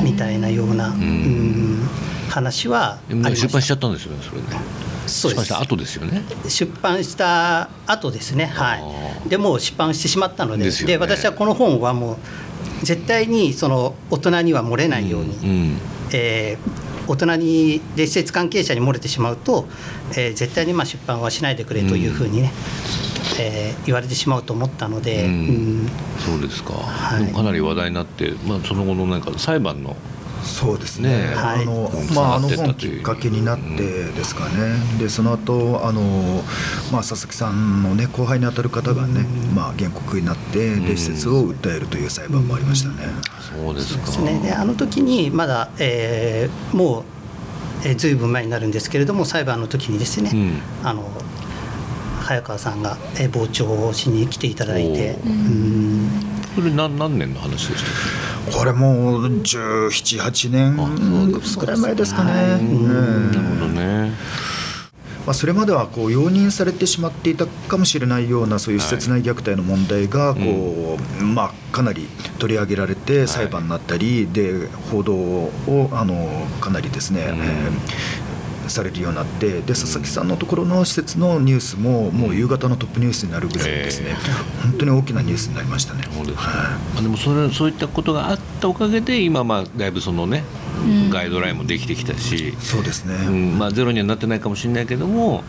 [0.04, 1.80] みたいなような、うん
[2.38, 4.46] 話は出版したちゃったんですよねそれね。
[5.06, 5.44] そうです。
[5.44, 6.22] 出版した後ですよね。
[6.48, 10.96] 出版した後ですね、はあい、でもう出版してしまったのででね。
[10.98, 12.16] 私はこの本はもう
[12.84, 15.78] 絶対にその大人には漏れないように、うん
[16.12, 19.66] えー大人にで施設関係者に漏れてしまうと、
[20.12, 22.52] えー絶対にまあ出版はしないでくれというふうにね、
[23.40, 25.30] えー言われてしまうと思ったので、うん。
[25.30, 25.34] う
[25.84, 25.88] ん。
[26.18, 27.32] そうですか、はい。
[27.32, 29.96] かなり話題になって、まあ、その後のなんか裁判の
[30.48, 31.28] そうですね。
[31.28, 34.74] ねあの、はいまあ、あの本きっかけになってですかね。
[34.98, 36.42] で、その後、あの、
[36.90, 43.08] まあ、佐々木さんのね、後輩に当たる方がね、まあ、原告になって、で、施設を訴えるという裁判もありましたね。
[43.54, 44.06] そうですか。
[44.06, 47.04] ですね、であの時にまだ、えーもう、
[47.84, 50.60] えー、ずいぶん前になるんですけれども裁判の時にですね、うん。
[50.82, 51.10] あの
[52.20, 55.18] 早川さんが、えー傍聴しに来ていただいて
[56.58, 62.32] それ何何年の話でしたっこれもう十七八年ぐらい前ですかね。
[62.32, 64.10] なるほどね。
[65.24, 72.08] まあ、それまではこう容認されてしまっていたかもしれないようなそういう施設内虐待の問題がこう、まあ、かなり
[72.40, 77.38] 取り上げられて裁判になったり、で報道をあのかなりですね、うん。
[77.38, 78.27] えー
[78.70, 84.16] されるようになってで佐々木さんのところの施設のニュースももう夕方のトップニュースになるぐらいですね、
[84.62, 86.04] 本当に大きなニュースになりましたね。
[86.12, 90.44] そうですか、はあでもそれそういったことがあったおかげで今まあだいぶそのね、
[91.10, 95.42] ガイドラインもできてきたし、いそうですね、うんまあ、ゼロにはなってないかもしれないけども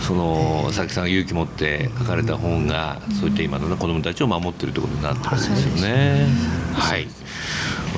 [0.00, 6.26] その佐々木さんが勇気持って書かれた本が、そういった今の、ね、子どもたちを守っているということになってるんですよね。
[6.74, 7.06] はい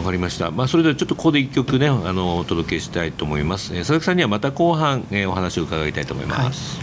[0.03, 6.81] わかりました、まあ、それではちょっとここで1曲ねあのお届けしたいと思います、えー佐々木さんにはまた後半、えーお話を伺いたいと思います、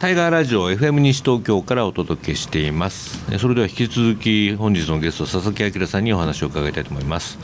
[0.00, 3.18] タイガーラジオ FM 西東京からお届けしています。
[3.32, 7.36] えーそれでは引き続き本日のゲスト佐々木明さんにお話を伺いたいと思います。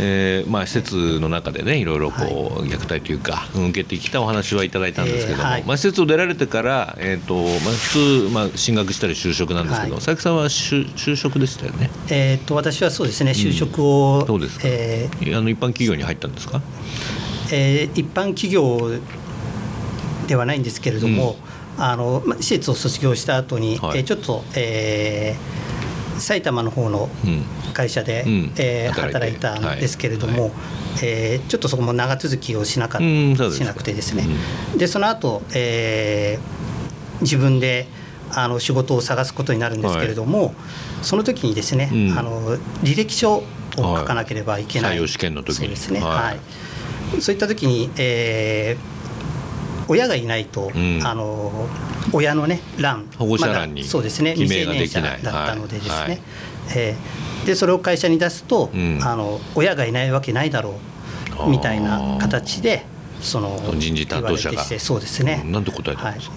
[0.00, 11.90] えーまあ施設の中でねいろいろこう、虐待というかうん受けてきたお話はいただいたんですけども、えーはいまあ施設を出られてからえっ、とまあ普通まあ進学したり就職なんですけど、はい佐々木さんは就就職でしたよね？
[12.10, 14.64] えー、と私はそうですね就職を、どうですか？
[14.66, 16.60] えーあの一般企業に入ったんですか？
[17.52, 18.90] えー一般企業
[20.26, 21.36] ではないんですけれども、
[21.78, 23.98] あのまあ施設を卒業した後に、はい。
[23.98, 25.64] えーちょっと、えー
[26.16, 27.42] 埼玉の方のうん。
[27.72, 28.52] 会社で、うん。
[28.56, 30.52] えー働いたんですけれども、はい。
[31.02, 33.02] えーちょっとそこも長続きをしなかし
[33.64, 34.26] なくてですね、
[34.76, 36.64] でその後、えー
[37.20, 37.86] 自分で
[38.30, 40.54] あの仕事を探すことになるんですけれども、
[41.02, 42.18] その時にですね、うん。
[42.18, 43.44] あの履歴書を
[43.76, 44.98] 書かなければいけない、はい。
[44.98, 45.54] 採用試験の時に。
[45.56, 46.10] そうですね、はい。
[46.12, 46.32] は
[47.18, 47.20] い。
[47.20, 48.93] そういった時に、えー
[49.88, 51.00] 親がいないと、うん。
[51.04, 51.68] あの
[52.12, 56.08] 親のね欄保護者欄にまだそうですね記未成年者だったのでですね、はい。
[56.08, 56.20] はい
[56.76, 56.96] え。
[57.42, 58.98] ーでそれを会社に出すと、うん。
[59.02, 60.78] あの親がいないわけないだろ
[61.46, 62.86] うみたいな形で
[63.20, 64.64] その人事担当者が。
[64.64, 65.52] そうですね、うん。
[65.52, 66.36] なんて答えたんですか？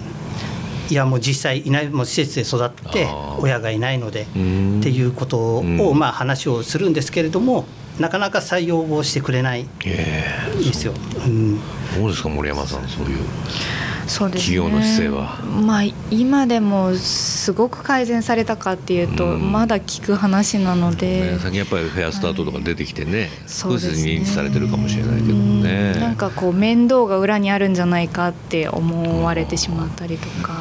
[0.90, 0.94] い。
[0.94, 3.06] やもう実際いないもう施設で育って
[3.38, 4.80] 親がいないのでうん。
[4.80, 5.98] っていうことを、うん。
[5.98, 7.64] まあ、話をするんですけれども
[7.98, 10.24] なかなか採用をしてくれないんえ
[10.62, 10.92] ですよ。
[11.26, 11.56] うん。
[11.56, 11.58] ー
[11.98, 13.18] どうですか森山さんそういう。
[14.06, 14.56] そうですね。
[14.56, 15.36] 企業の姿勢は？
[15.42, 19.52] まあ今でもすごく改善されたかっていうと、うん。
[19.52, 25.92] まだ聞く話なので、ね、最近やっぱりフェアスタートとか出てきてね、少しそうですね認知されてるかもしれないけどね。
[25.96, 30.54] うんなんかこう面倒が裏にあるんじゃないかって思われてしまったりとか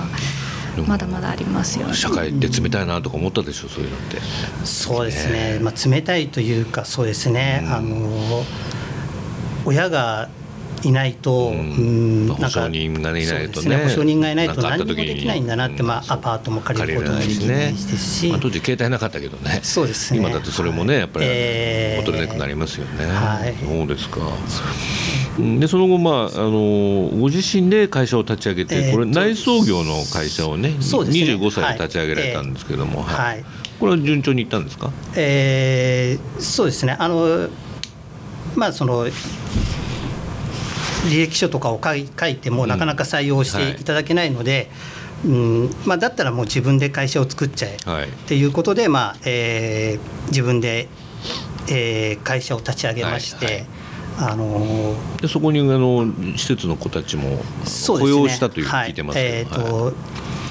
[0.86, 1.93] まだまだありますよね。
[1.93, 4.17] 社会って冷たいなとか思ったでしょそういうのって。
[4.65, 8.43] そうですね、まあ、冷たいというかそうですね、あの
[9.63, 10.30] 親が
[10.83, 11.57] いないと、うん。
[11.57, 11.63] う
[12.25, 13.61] んまあ保証人がねいないとね。
[13.61, 19.59] そうです保証人がいないと何もできないんだなって、まあ、アパートも借りることもできないですし、まあ、当時携帯なかったけどね。
[19.63, 20.19] そうですね。
[20.19, 23.55] 今だってそれもねやっぱりえーボトルネックになりますよね、はい。
[23.65, 24.19] そうですか。
[25.39, 25.59] うん。
[25.59, 31.23] でその後、まあ、あのご自身で会社を立ち上げて、えーこれ内装業の会社をねそうですね。
[31.35, 33.43] 25歳で立ち上げられたんですけども、はい。
[33.79, 34.91] これは順調にいったんですか？
[35.15, 36.95] えーそうですね。
[36.99, 37.47] あの
[38.55, 39.05] まあその
[41.05, 44.69] 履歴書とかを書い書いてもなかなか採用していただけないので、
[45.25, 45.69] うん。
[45.86, 48.07] まあ、だったらもう自分で会社を作っちゃえはい。
[48.07, 50.88] っていうことで、まあえー自分で、
[51.69, 53.65] えー会社を立ち上げまして、はいはい。
[54.19, 56.05] あのーでそこにあの
[56.36, 57.39] 施設の子たちも
[57.88, 59.27] 雇用したというふうに聞いてますはい。
[59.27, 59.93] えーとはい。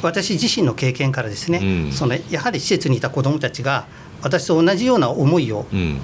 [0.03, 1.93] 私自身の経験からですね、うん。
[1.93, 3.87] そのやはり施設にいた子どもたちが
[4.27, 6.01] 私と同じような思いをうん。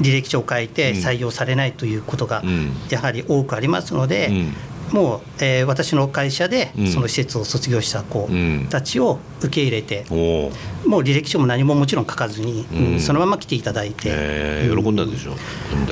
[0.00, 0.98] 履歴書を書いてうん。
[0.98, 2.72] 採用されないということがうん。
[2.88, 4.54] やはり多くありますので、うん。
[4.92, 6.88] もう、えー私の会社でうん。
[6.88, 8.66] その施設を卒業した子うん。
[8.70, 10.52] たちを受け入れて、おお、
[10.88, 12.92] もう履歴書も何ももちろん書かずに、うん。
[12.92, 15.36] うんそのまま来ていただいて、えー喜んだでしょう、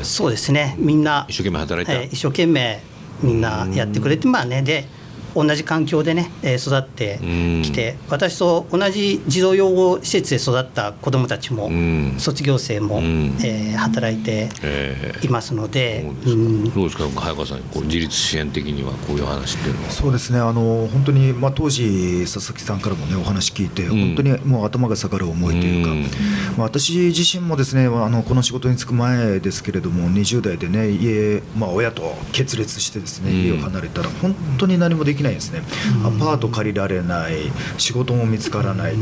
[0.05, 0.77] そうですね。
[0.79, 2.81] みんな一生懸命働いた、えー一生懸命
[3.23, 4.63] みんなやってくれて、まあね。
[4.63, 4.87] で
[5.35, 7.19] 同じ環境でね、えー育って
[7.65, 12.15] きて、私と同じ児童養護施設で育った子どもたちも、ん。
[12.19, 13.37] 卒業生も、ん。
[13.43, 16.05] えー働いてえいますので、
[16.75, 19.91] どうですか早川さんこう自立支援的にはこういう話っていうのは。
[19.91, 20.39] そうですね。
[20.39, 23.89] あの本当に、まあ、当時、佐々木さんからも、ね、お話聞いて、ん。
[23.89, 26.03] 本当にもう頭が下がる思いというか、うん。
[26.03, 26.09] ま
[26.59, 33.37] あ、私自身もですねあのこの仕事に就く前ですけれども、20代でね、家、まあ、親と決裂して、ですねうん。
[33.45, 35.63] 家を離れたら、本当に何もできないんですね、
[36.05, 37.35] アパート借りられない、
[37.79, 38.99] 仕事も見つからない、で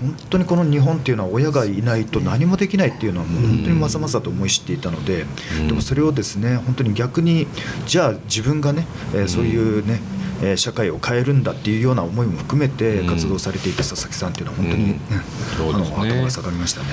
[0.00, 5.26] 本当にこの日本っていうのは、親がいないと何もできないっていうのは、もう本当にまさまさと思い知っていたので、
[5.66, 7.46] でもそれをですね本当に逆に、
[7.86, 10.00] じゃあ自分がね、えーそういうね、
[10.42, 13.06] えー社会を変えるんだっていうような思いも含めてうん。
[13.06, 14.90] 活動されていた佐々木さんっていうのは本当に、うん。
[14.90, 15.00] うんね。
[15.58, 16.86] あの頭が下がりましたね。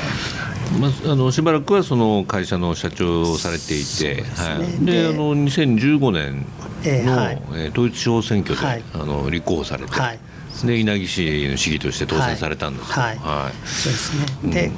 [0.80, 6.44] まあ、あのしばらくはその会社の社長をされていて、はい、でであの2015年の、
[6.86, 7.42] えーはい。
[7.54, 8.84] えー統一地方選挙で、はい。
[8.94, 10.20] あの立候補されて、はい。
[10.66, 12.88] で稲城市の市議として当選されたんです。
[12.88, 13.18] よはい。
[13.18, 13.68] はい。
[13.68, 14.54] そうですね。
[14.54, 14.72] で、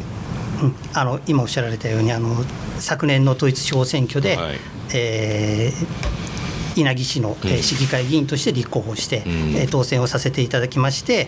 [0.61, 0.75] うん。
[0.93, 2.35] あの今おっしゃられたようにあの
[2.79, 4.59] 昨年の統一地方選挙で、はい。
[4.93, 6.25] えー
[6.75, 9.31] 稲城市の、えーうん市議会議員として立候補して、うん。
[9.55, 11.27] えー当選をさせていただきまして、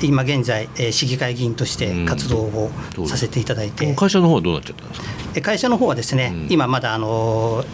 [0.00, 5.06] う今現在、えー市議会議員として活動をうんさせていただいて、会社の方はどうなっちゃったんですか？
[5.36, 6.52] え会社の方はですね、うん。
[6.52, 7.64] 今まだあの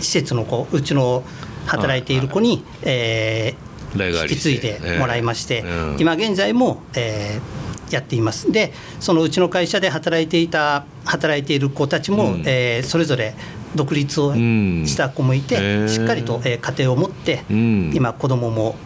[0.00, 1.24] 施設の子うちの
[1.66, 5.64] 働いている子に、えー代替わ引き継いでもらいまして、
[5.98, 8.50] 今現在も、えーやっています。
[8.50, 12.42] でそのうちの会社で働いていた働いている子たちも、うん。
[12.44, 13.34] えーそれぞれ
[13.74, 17.92] 独立をうんした子もいて、しっかりと、えー家庭を持って、うん。
[17.94, 18.76] 今子供も、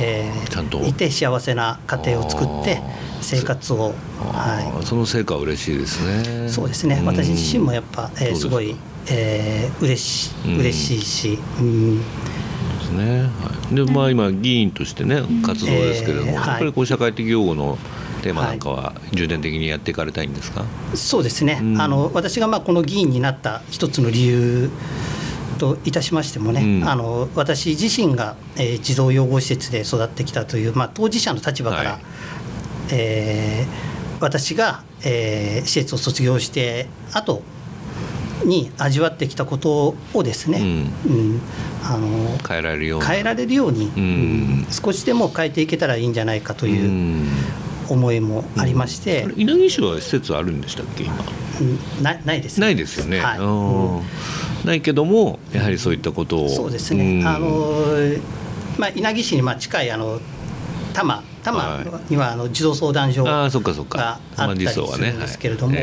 [0.00, 0.80] えーちゃんと。
[0.84, 2.80] いて幸せな家庭を作って
[3.20, 6.46] 生活を、はあーその成果は嬉しいですね。
[6.46, 7.04] い、そうですね、ん。
[7.06, 8.76] 私自身もやっぱ、えーすごい、
[9.08, 10.58] えー、嬉しうん。
[10.58, 11.98] 嬉しいし、うん。
[11.98, 12.04] で
[12.84, 13.20] すね。
[13.22, 13.28] は
[13.70, 16.48] い、で、まあ、今議員としてね、活動ですけれども、えーはい。
[16.48, 17.78] やっぱりこう社会的擁護の
[18.22, 20.64] テーマなんかは重点的にやっていかれたいんですか？
[20.94, 21.80] そうですね、うん。
[21.80, 24.70] あの私がまあこの議員になった一つの理由
[25.58, 26.88] といたしましてもね、うん。
[26.88, 32.00] あの私自身が、えー児童養護施設で育ってきたという、まあ、当事者の立場から、はい。
[32.92, 37.42] えー私が、えー施設を卒業して後
[38.44, 40.58] に味わってきたことをですね、
[41.06, 41.40] うん。
[41.84, 43.06] あの変えられるような。
[43.06, 47.28] 変えられるように、ん少しでも変えていけたらいいんじゃないかといううん
[47.92, 51.14] 思いもありまして、あれ稲城市は施設あるんでしたっけ、今？
[51.60, 52.66] うんなないですね。
[52.66, 53.20] ないですよね。
[53.20, 53.38] はい。
[53.38, 53.42] う
[54.64, 54.66] ん。
[54.66, 56.48] ないけども、やはりそういったことを。
[56.48, 57.28] そうですね、ん。
[57.28, 57.48] あの
[58.78, 60.20] まあ、稲城市にまあ近いあの
[60.94, 64.20] 多摩多摩にはあの児童相談所がそっかそっか。
[64.36, 65.76] あったりするんですけれども、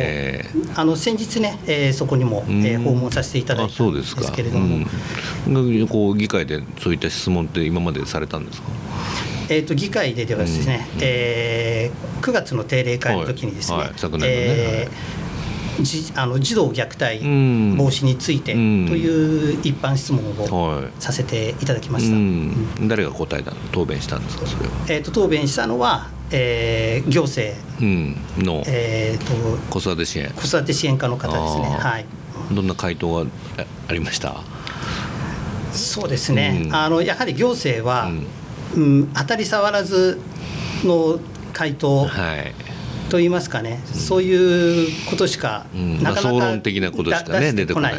[0.75, 4.85] あの先日ね、えーそこにも、ーえー訪問させていただいあたんですけれども、
[5.47, 5.49] う
[5.81, 5.87] ん。
[5.87, 8.67] こう議会でそういった質問って今までされたんですか？
[9.49, 10.99] えー、と議会でではですね、うん。
[11.01, 14.23] えー9月の定例会の時にですね、昨年のね。
[14.27, 15.28] えー
[15.83, 17.75] じあの児童虐待うん。
[17.77, 18.87] 防止についてとうん。
[18.89, 20.91] いう一般質問をはい。
[20.99, 22.15] させていただきました。
[22.15, 22.87] うん。
[22.87, 23.57] 誰が答えたの？
[23.71, 28.63] 答弁したんですかそれは、えー、と答弁したのは、えー行政、うん、の。
[28.67, 30.29] えー、と子育て支援。
[30.31, 31.77] 子育て支援課の方ですね。
[31.79, 32.05] はい。
[32.51, 33.21] どんな回答が
[33.57, 34.41] あありました？
[35.71, 36.75] そうですね、うん。
[36.75, 38.25] あのやはり行政は、うん。
[38.75, 40.19] うん当たり障らず
[40.83, 41.19] の
[41.53, 42.53] 回答はい
[43.09, 47.95] といいますかね、そういうことしか、うんなかなかまあ的なことしかねだ出してこない。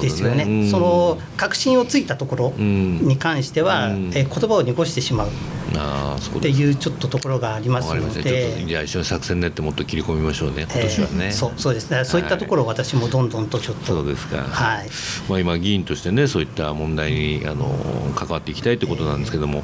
[0.00, 0.70] ですよね、うん。
[0.70, 3.06] その確信をついたところうん。
[3.06, 4.10] に関しては、うん。
[4.14, 8.64] えー言葉を濁してしまうっていうちょっとところがありますので。
[8.66, 11.90] じゃあ一緒に作戦練ってもっと切り込みましょうね今年はね、えーそうそうです。
[11.90, 14.88] ね、そういったところを私もどんどんとちょっと、そうですか、はい。
[15.28, 17.66] まあ、今、議員としてね、そういった問題にあの
[18.14, 19.62] 関わっていきたいということなんですけども、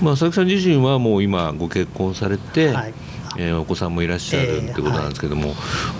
[0.00, 2.94] まあ、佐々木さん自身はもう今、ご結婚されて、はい
[3.36, 5.54] えーお子さんもいらっしゃるえーってことなんですけども、まあ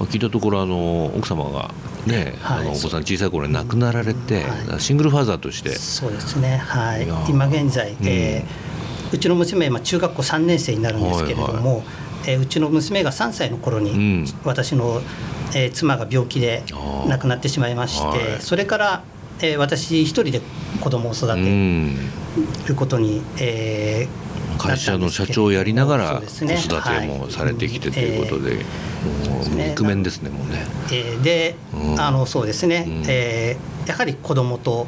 [0.04, 1.70] 聞いたところあの、奥様が、
[2.06, 2.60] ねはい。
[2.60, 4.80] あのお子さん小さい頃に亡くなられて、はい。
[4.80, 7.06] シングルファーザーとして、そうですね、はい。
[7.28, 8.68] 今現在、えー
[9.10, 11.82] うちの娘、今、中学校3年生になるんですけれども、
[12.26, 14.26] えーうちの娘が3歳の頃に、うん。
[14.44, 15.00] 私の、
[15.54, 16.62] えー妻が病気で
[17.08, 18.40] 亡くなってしまいまして、はい。
[18.40, 19.02] それから、
[19.40, 20.40] えー私一人で
[20.82, 21.96] 子供を育うてん、
[22.66, 30.66] ることに、えー会社の社長をやりながら子育てもされてきてということで、もうねイクメンですね、もうね。
[30.92, 32.00] えーで、うん。
[32.00, 33.04] あのそうですね、うん。
[33.08, 34.86] えーやはり子供と、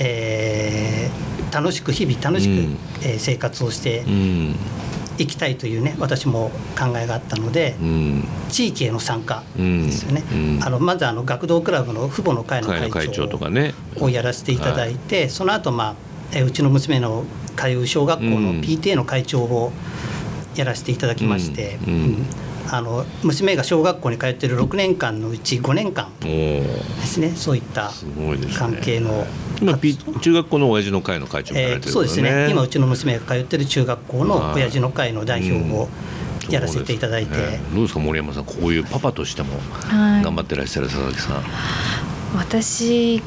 [0.00, 2.76] えー楽しく日々楽しく、うん。
[3.02, 4.56] えー生活をしてうん。
[5.18, 8.24] いきたいというね私も考えがあったので、うん。
[8.48, 9.86] 地域への参加うん。
[9.86, 10.60] ですよね、うん。
[10.64, 13.74] あのまずあの学童クラブの父母の会の会長長とかね。
[13.98, 15.94] をやらせていただいて、その後、まあ
[16.32, 17.24] えーうちの娘の
[17.60, 19.72] 通う小学校の PTA の会長を
[20.56, 21.92] やらせていただきまして、うん。
[21.92, 22.00] うん。
[22.00, 22.26] うん。
[22.72, 26.62] あの娘が小学校に通ってる6年間のうち5年間で
[27.04, 27.90] すねそういった
[28.56, 29.26] 関係の、
[29.60, 32.48] 今、P、中学校の親父の会の会長をやらえーれてるそうですね。
[32.48, 35.88] 今うちちの娘が通ってる中学校の親父の会の代表を
[36.48, 39.58] やらせていただいて、どうですか森山さんこういうパパとしても
[39.88, 40.22] はい。
[40.22, 41.42] 頑張ってらっしゃる佐々木さん、
[42.36, 43.20] 私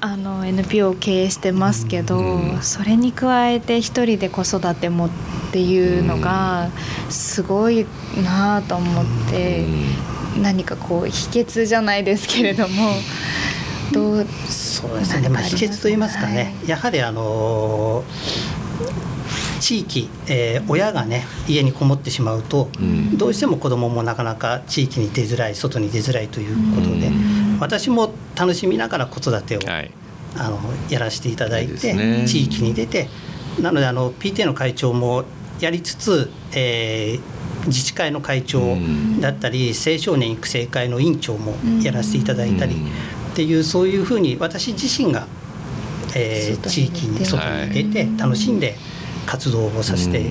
[0.00, 2.62] あの NPO を経営してますけど、うん。
[2.62, 5.10] それに加えて一人で子育てもっ
[5.52, 6.70] ていうのが
[7.08, 7.86] すごい
[8.24, 9.64] なあと思って、
[10.40, 12.92] 何かこう秘訣じゃないですけれども
[13.92, 18.04] どうそうですね、まあ、秘訣といいますかね、やはりあの
[19.58, 23.18] 地域、えー親がね家にこもってしまうと、ん。
[23.18, 27.10] どうしても子どももなかなか地域に出づらい外に出づらいということで、
[27.58, 29.90] 私も楽しみながら子育てを、はい
[30.36, 30.58] あの
[30.88, 32.24] やらせていただいて、ね。
[32.26, 33.08] 地域に出て
[33.60, 35.24] なのであの PTA の会長も
[35.60, 38.74] やりつつ、えー自治会の会長
[39.20, 41.52] だったり、青少年育成会の委員長も
[41.82, 42.86] やらせていただいたり、うん。
[42.86, 42.90] っ
[43.34, 45.26] ていうそういうふうに私自身が、
[46.14, 48.76] えー地域に外に出て楽しんで
[49.26, 50.30] 活動をさせて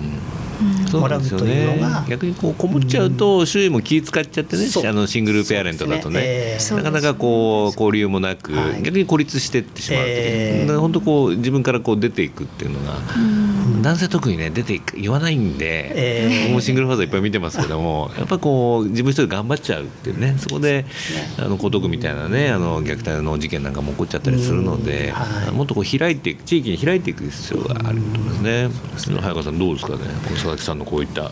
[0.97, 2.01] もらうとなんですよいうのが。
[2.01, 4.88] ね、逆にこうこもっちゃうと周囲も気使っちゃってね、そう。
[4.88, 6.20] あのシングルペアレントだとね。
[6.20, 6.78] そうですね。
[6.78, 8.84] なかなかこう交流もなく、はい。
[8.84, 10.80] 逆に孤立していってしまうえー。
[10.80, 12.97] 本当こう自分からこう出ていくっていうのが、
[13.82, 16.43] 男性特にね出ていく言わないんで、えー。
[16.43, 20.86] 僕もシングルファーザーいっぱい見てますけどもやっぱこう自分一人で頑張っちゃうっていうねそこで
[21.38, 25.14] あの江東区みたいなねあの虐待の事件なんかも起こっちゃったりするので、うん。
[25.14, 25.51] はい。
[25.51, 28.70] もっとこう開いていく地域に開いていく必要があると思いますね。
[29.20, 29.99] 早川さんどうですかね
[30.50, 31.30] 佐々木さんのこういった、は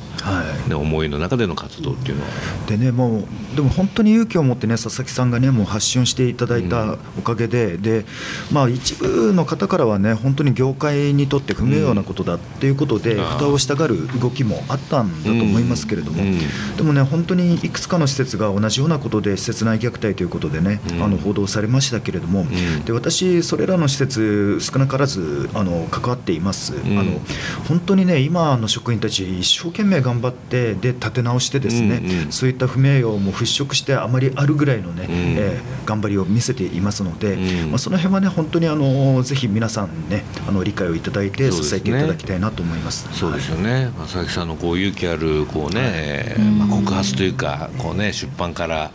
[0.65, 0.69] い。
[0.69, 2.29] ね、思いの中での活動っていうのは。
[2.67, 8.05] でねもうでも本当に勇気を持ってね佐々木さんがねもう発信していただいたおかげで、で
[8.51, 13.25] まあ一部の方からはね本当に業界にとって不名誉なことだっていうことで、うん。
[13.25, 16.37] 蓋をしたがる動きもあったんだと思いますけれども、うん。
[16.75, 21.03] でもね本当にいくつかの施設が同じようなことで施設内虐待ということでね、うん。
[21.03, 22.85] あの報道されましたけれども、ん。
[22.85, 26.73] で私それらの施設少なからずあの関わっています。
[26.73, 26.99] ん。
[26.99, 27.19] あの
[27.67, 32.31] 本当にね今の職員たち一生懸命頑張ってで立て直してですね、うんうん。
[32.31, 35.07] そういった不名誉も払拭してあまりあるぐらいのね、ん。
[35.09, 37.69] えー頑張りを見せていますので、うん。
[37.69, 43.07] まあ、その辺はね本当にあのぜひ皆さんねあの理解をいただいて支えていただきたいなと思います。
[43.17, 48.91] そうですよね、まあ佐々木さんのこう勇気あるこうね、えーまあ、告発というかこう、ね、出版から、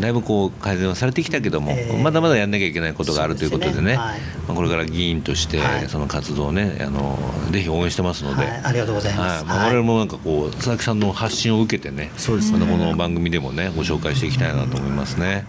[0.00, 2.02] だいぶこう改善はされてきたけども、えー。
[2.02, 3.96] まだまだやんなきゃいけないことがあるということでねね。
[3.96, 4.20] はい。
[4.48, 5.88] まあ、これから議員としてはい。
[5.88, 7.18] その活動をねあの
[7.50, 8.60] ぜひ応援してますので、はい。
[8.64, 9.33] ありがとうございます。
[9.33, 9.68] はいまあ、はい。
[9.70, 12.60] 我々もなんかこう佐々木さんの発信を受けてねそうですね。
[12.60, 15.46] この番組でもねご紹介していきたいなと思いますね。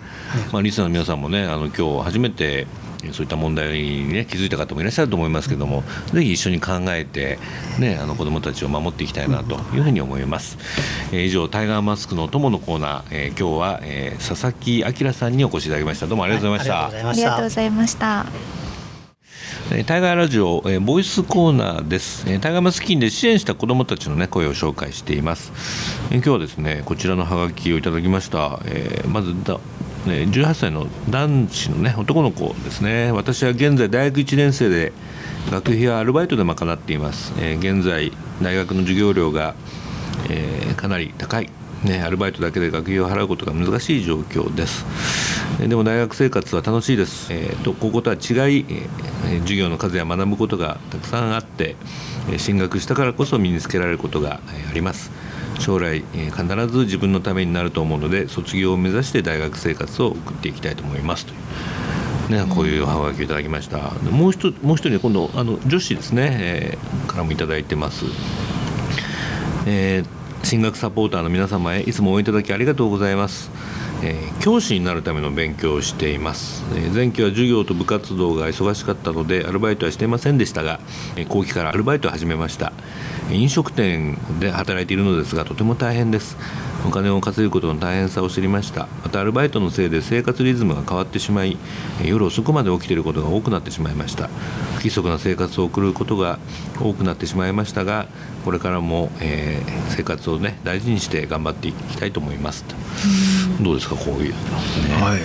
[0.52, 2.68] まあ、リスナーの皆さんもねあの今日初めて
[3.12, 7.38] そういった問題に、ね、気づいた方もいらっしゃると思いますけどもぜひ一緒に考えて、
[7.78, 10.58] ね、あの子どもたちを守っていきたいなというふうに思います、
[11.12, 16.08] えー以上タイガーマスクのお供のコーナー、えー今日は、えー佐々木明さんにお越しいただきました。
[16.08, 18.20] どうもありがとうございました、はありがとうございました。
[18.20, 18.75] ありがとうございました。
[19.76, 25.52] えータイガーラジオ、えーボイスコーナーです、えータイガーマスキンで支援した子どもたちの、ね、声を紹介しています、
[26.12, 29.56] えー今日はですねこちらのハガキをいただきました、えーまずだ、
[30.06, 33.12] ね、18歳の男子の、ね、男の子ですね。
[33.12, 34.94] 私は現在大学1年生で
[35.52, 39.56] 学費はアルバイトで賄っています、えー現在大学の授業料が、
[40.30, 41.50] えーかなり高い。
[41.84, 44.86] ね、アルバイトだけで学費を払うことが難しい状況です。
[45.62, 47.32] えでも大学生活は楽しいです。
[47.32, 51.76] えーと高校とは違い、え授業の数や学ぶことがたくさんあって、
[52.32, 55.12] え進学したからこそ身につけられることがえあります。
[55.60, 61.36] 将来、え必ず自分のためになると思うので卒業を目指して大学生活を送っていきたいと思いますという。
[62.30, 63.78] ね、こういうおはがきをいただきました。
[64.04, 68.06] でもう一人もう一人今度あの女子ですね、えーからもいただいてます。
[69.68, 73.50] えー進学サポーターの皆様へいつも応援いただきありがとうございます、
[74.04, 80.80] えー教師になるための勉強をしています、えー前期は授業と部活動が忙しかったのでアルバイトはしていませんでしたが、
[81.16, 82.74] えー後期からアルバイトを始めました。
[83.32, 86.38] 飲食店で働いているのですがとても大変です。
[86.86, 88.88] お金を稼ぐことの大変さを知りました。
[89.04, 91.58] またアルバイトのせいで生活リズムが変わってしまい
[92.04, 94.28] 夜遅くまで起きていることが多くなってしまいました。
[94.28, 96.38] 不規則な生活を送ることが
[96.80, 98.08] 多くなってしまいましたが
[98.44, 102.66] これからも、えー生活をね大事にして頑張っていきたいと思います。
[103.62, 104.36] どうですかこういうね。
[105.02, 105.20] はい、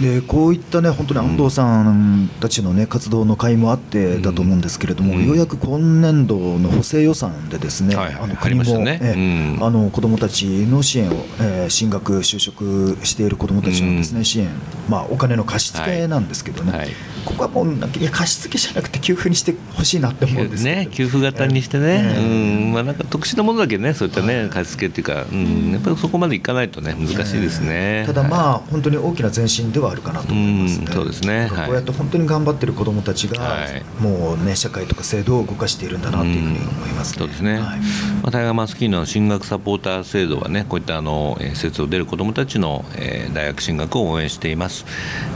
[0.00, 5.26] でこういったね本当に安藤さんたちのね活動の会もあってだと思うんですけれども、うん。
[5.26, 8.22] ようやく今年度の補正予算でですね、はいはい。
[8.24, 9.00] あの入りましたね。
[9.02, 9.64] えうん。
[9.64, 14.24] あの子どもたちの支援を、えー進学就職している子どもたちのですね、うん。
[14.24, 14.48] 支援
[14.88, 16.88] まあ、お金の貸し付けなんですけどね、はいはい
[17.24, 22.24] ここはもうなんかいや貸し付けじゃなくて給付にしてほしいなって思うんですね、給付型にしてね、ええ。
[22.24, 22.72] うん。
[22.72, 28.04] まあ、なんか特殊なものだけね、そういったね、貸し付けっていうか、うん、やっぱりそこまでいかないとね、難しいですね。
[28.06, 30.86] ただまあ、本当に大きな前進ではあるかなと思いますね。
[30.88, 31.48] うんそうですね。
[31.52, 33.82] はいこうやって本当に頑張ってる子どもたちが、はい。
[34.02, 37.18] もうね社会とか制度を動かしているんだなというふうに思いますね。
[37.18, 37.60] そうですね、はい。
[37.62, 44.86] まあ、タイガーマスキーの進学サポーター制度はね、こういったあのえー施設を出る子どもたちの、えー大学進学を応援しています。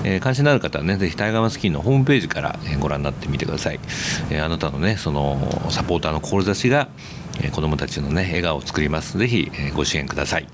[0.05, 3.81] えー関心のある方はね、ぜひタイガーマスキーのホームページからえご覧になってみてください。
[4.31, 5.39] えあなたのね、その
[5.71, 6.89] サポーターの志が、
[7.43, 9.19] え子どもたちのね、笑顔を作ります。
[9.19, 10.47] ぜひ、えご支援ください。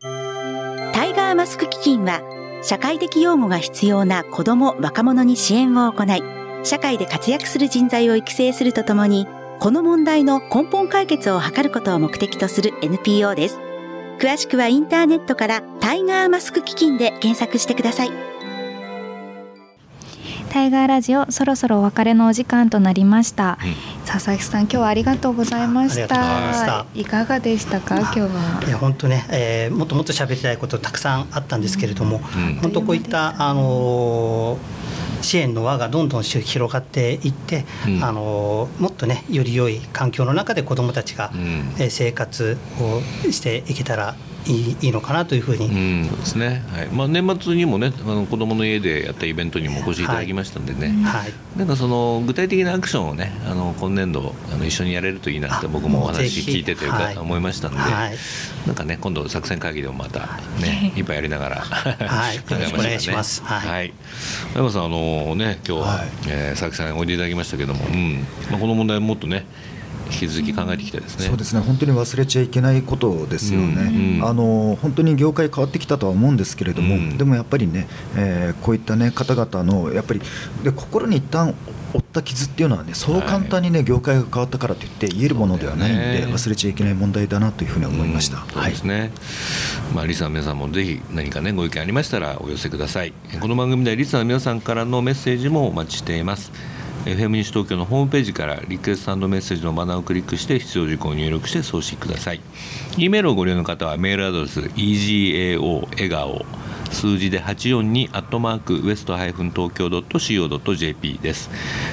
[0.00, 2.22] タイガーマスク基金は
[2.62, 6.22] 社会的養護が必要な子ども若者に支援を行い
[6.64, 9.26] 社会で活躍する人材を育成するとともに
[9.60, 13.60] この問題の根本解決を図ることを目的とする NPO です
[14.18, 18.10] 詳しくはインターネットからタイガーマスク基金で検索してください
[20.56, 23.58] タイガーラジオそろそろお別れのお時間となりました、
[24.06, 26.08] 佐々木さん今日はありがとうございました。
[26.08, 26.86] た。
[26.94, 27.96] いかがでしたか？
[27.98, 28.62] 今日は。
[28.66, 32.22] いや本当ね、えーもっともっと喋りたいことたくさんあったんですけれども、ん。
[32.62, 34.58] 本当こういったあのー
[35.22, 38.02] 支援の輪がどんどん広がっていって、うん。
[38.02, 44.14] あのーもっとねより良い環境の中で子どもたちが、う生活をしていけたら
[44.46, 46.62] いいいいのかなというふうに、うん、そうですね。
[46.72, 46.86] はい。
[46.88, 50.88] まあ年末にもね、あの子供の家でやったイベントにもお越しいただきましたんでね。
[51.04, 51.32] はい。
[51.56, 56.88] なんかその具体的なアクションをね、あの今年度あの一緒にやれるといいなってあ僕もお話聞いてとい
[57.18, 58.16] 思いましたんで、はい。
[58.66, 61.00] なんかね今度作戦会議でもまたねい。
[61.00, 62.38] っぱいやりながら、 はい。
[62.38, 63.42] 考えましょうかねよろしくお願いします。
[63.46, 63.68] はい。
[63.68, 63.92] はい。
[64.54, 66.08] 小山さんあのね今日は、はい。
[66.28, 69.44] えー佐々木さんにおいでいただきましたけども、うん、まあこの問題もっとね
[70.10, 71.26] 引き続き考えていきたいですね。
[71.26, 77.86] そうですね本当に忘れちゃいけないことですよね、うんうんあの本当に業界変わってきたとは思うんですけれども、うんでもやっぱりね、
[78.16, 80.20] えーこういった、ね、方々のやっぱり
[80.62, 81.54] で心に一旦
[81.92, 88.38] 負った傷っていうのはねそう簡単にね、業界が変わったからといって言えるものではないんで、ね忘れちゃいけない問題だなというふうに思いました。
[88.38, 89.12] うんそうですね。
[89.94, 93.12] まあリスナーの皆さんもぜひ何かねご意見ありましたらお寄せください。
[93.40, 96.50] この番組ではリスナーの皆さんからのメッセージもお待ちしています。
[97.06, 102.40] FM 西東京のホームページからリクエストメッセージのバナーをクリックして必要事項を入力して送信ください。
[102.98, 106.44] E メールをご利用の方はメールアドレス egao 笑顔
[106.90, 111.48] 数字で842アットマークウエストハイフン東京 .co.jp です。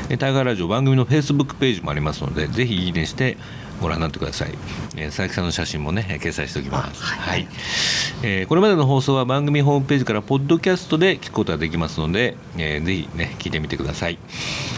[0.09, 3.37] えタイガーラジオ番組のフェイスブックページもありますのでぜひいいねして
[3.83, 4.51] ご覧になってください。
[4.95, 7.03] えー佐々木さんの写真もねえー掲載しておきます。
[7.03, 7.47] はい、
[8.23, 14.17] えーこれまでの放送は番組ホームページからポッドキャストで聞くことができますので、えーぜひね聞いてみてください。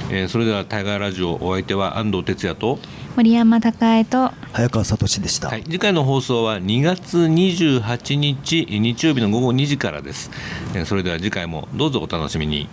[0.09, 2.79] えーそれではタイガーラジオお相手は安藤哲也と、
[3.15, 10.31] 森山孝恵と早川聡でした、はい、次回の放送は2月28日日曜日の午後2時からです。
[10.73, 12.67] えーそれでは次回もどうぞお楽しみに。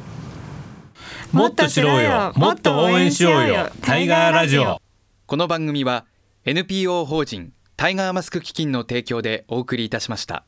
[1.32, 4.82] もっと知ろうよもっと応援しようよタイガーラジオ
[5.26, 6.04] この番組は
[6.44, 10.44] NPO 法人タイガーマスク基金の提供でお送りいたしました。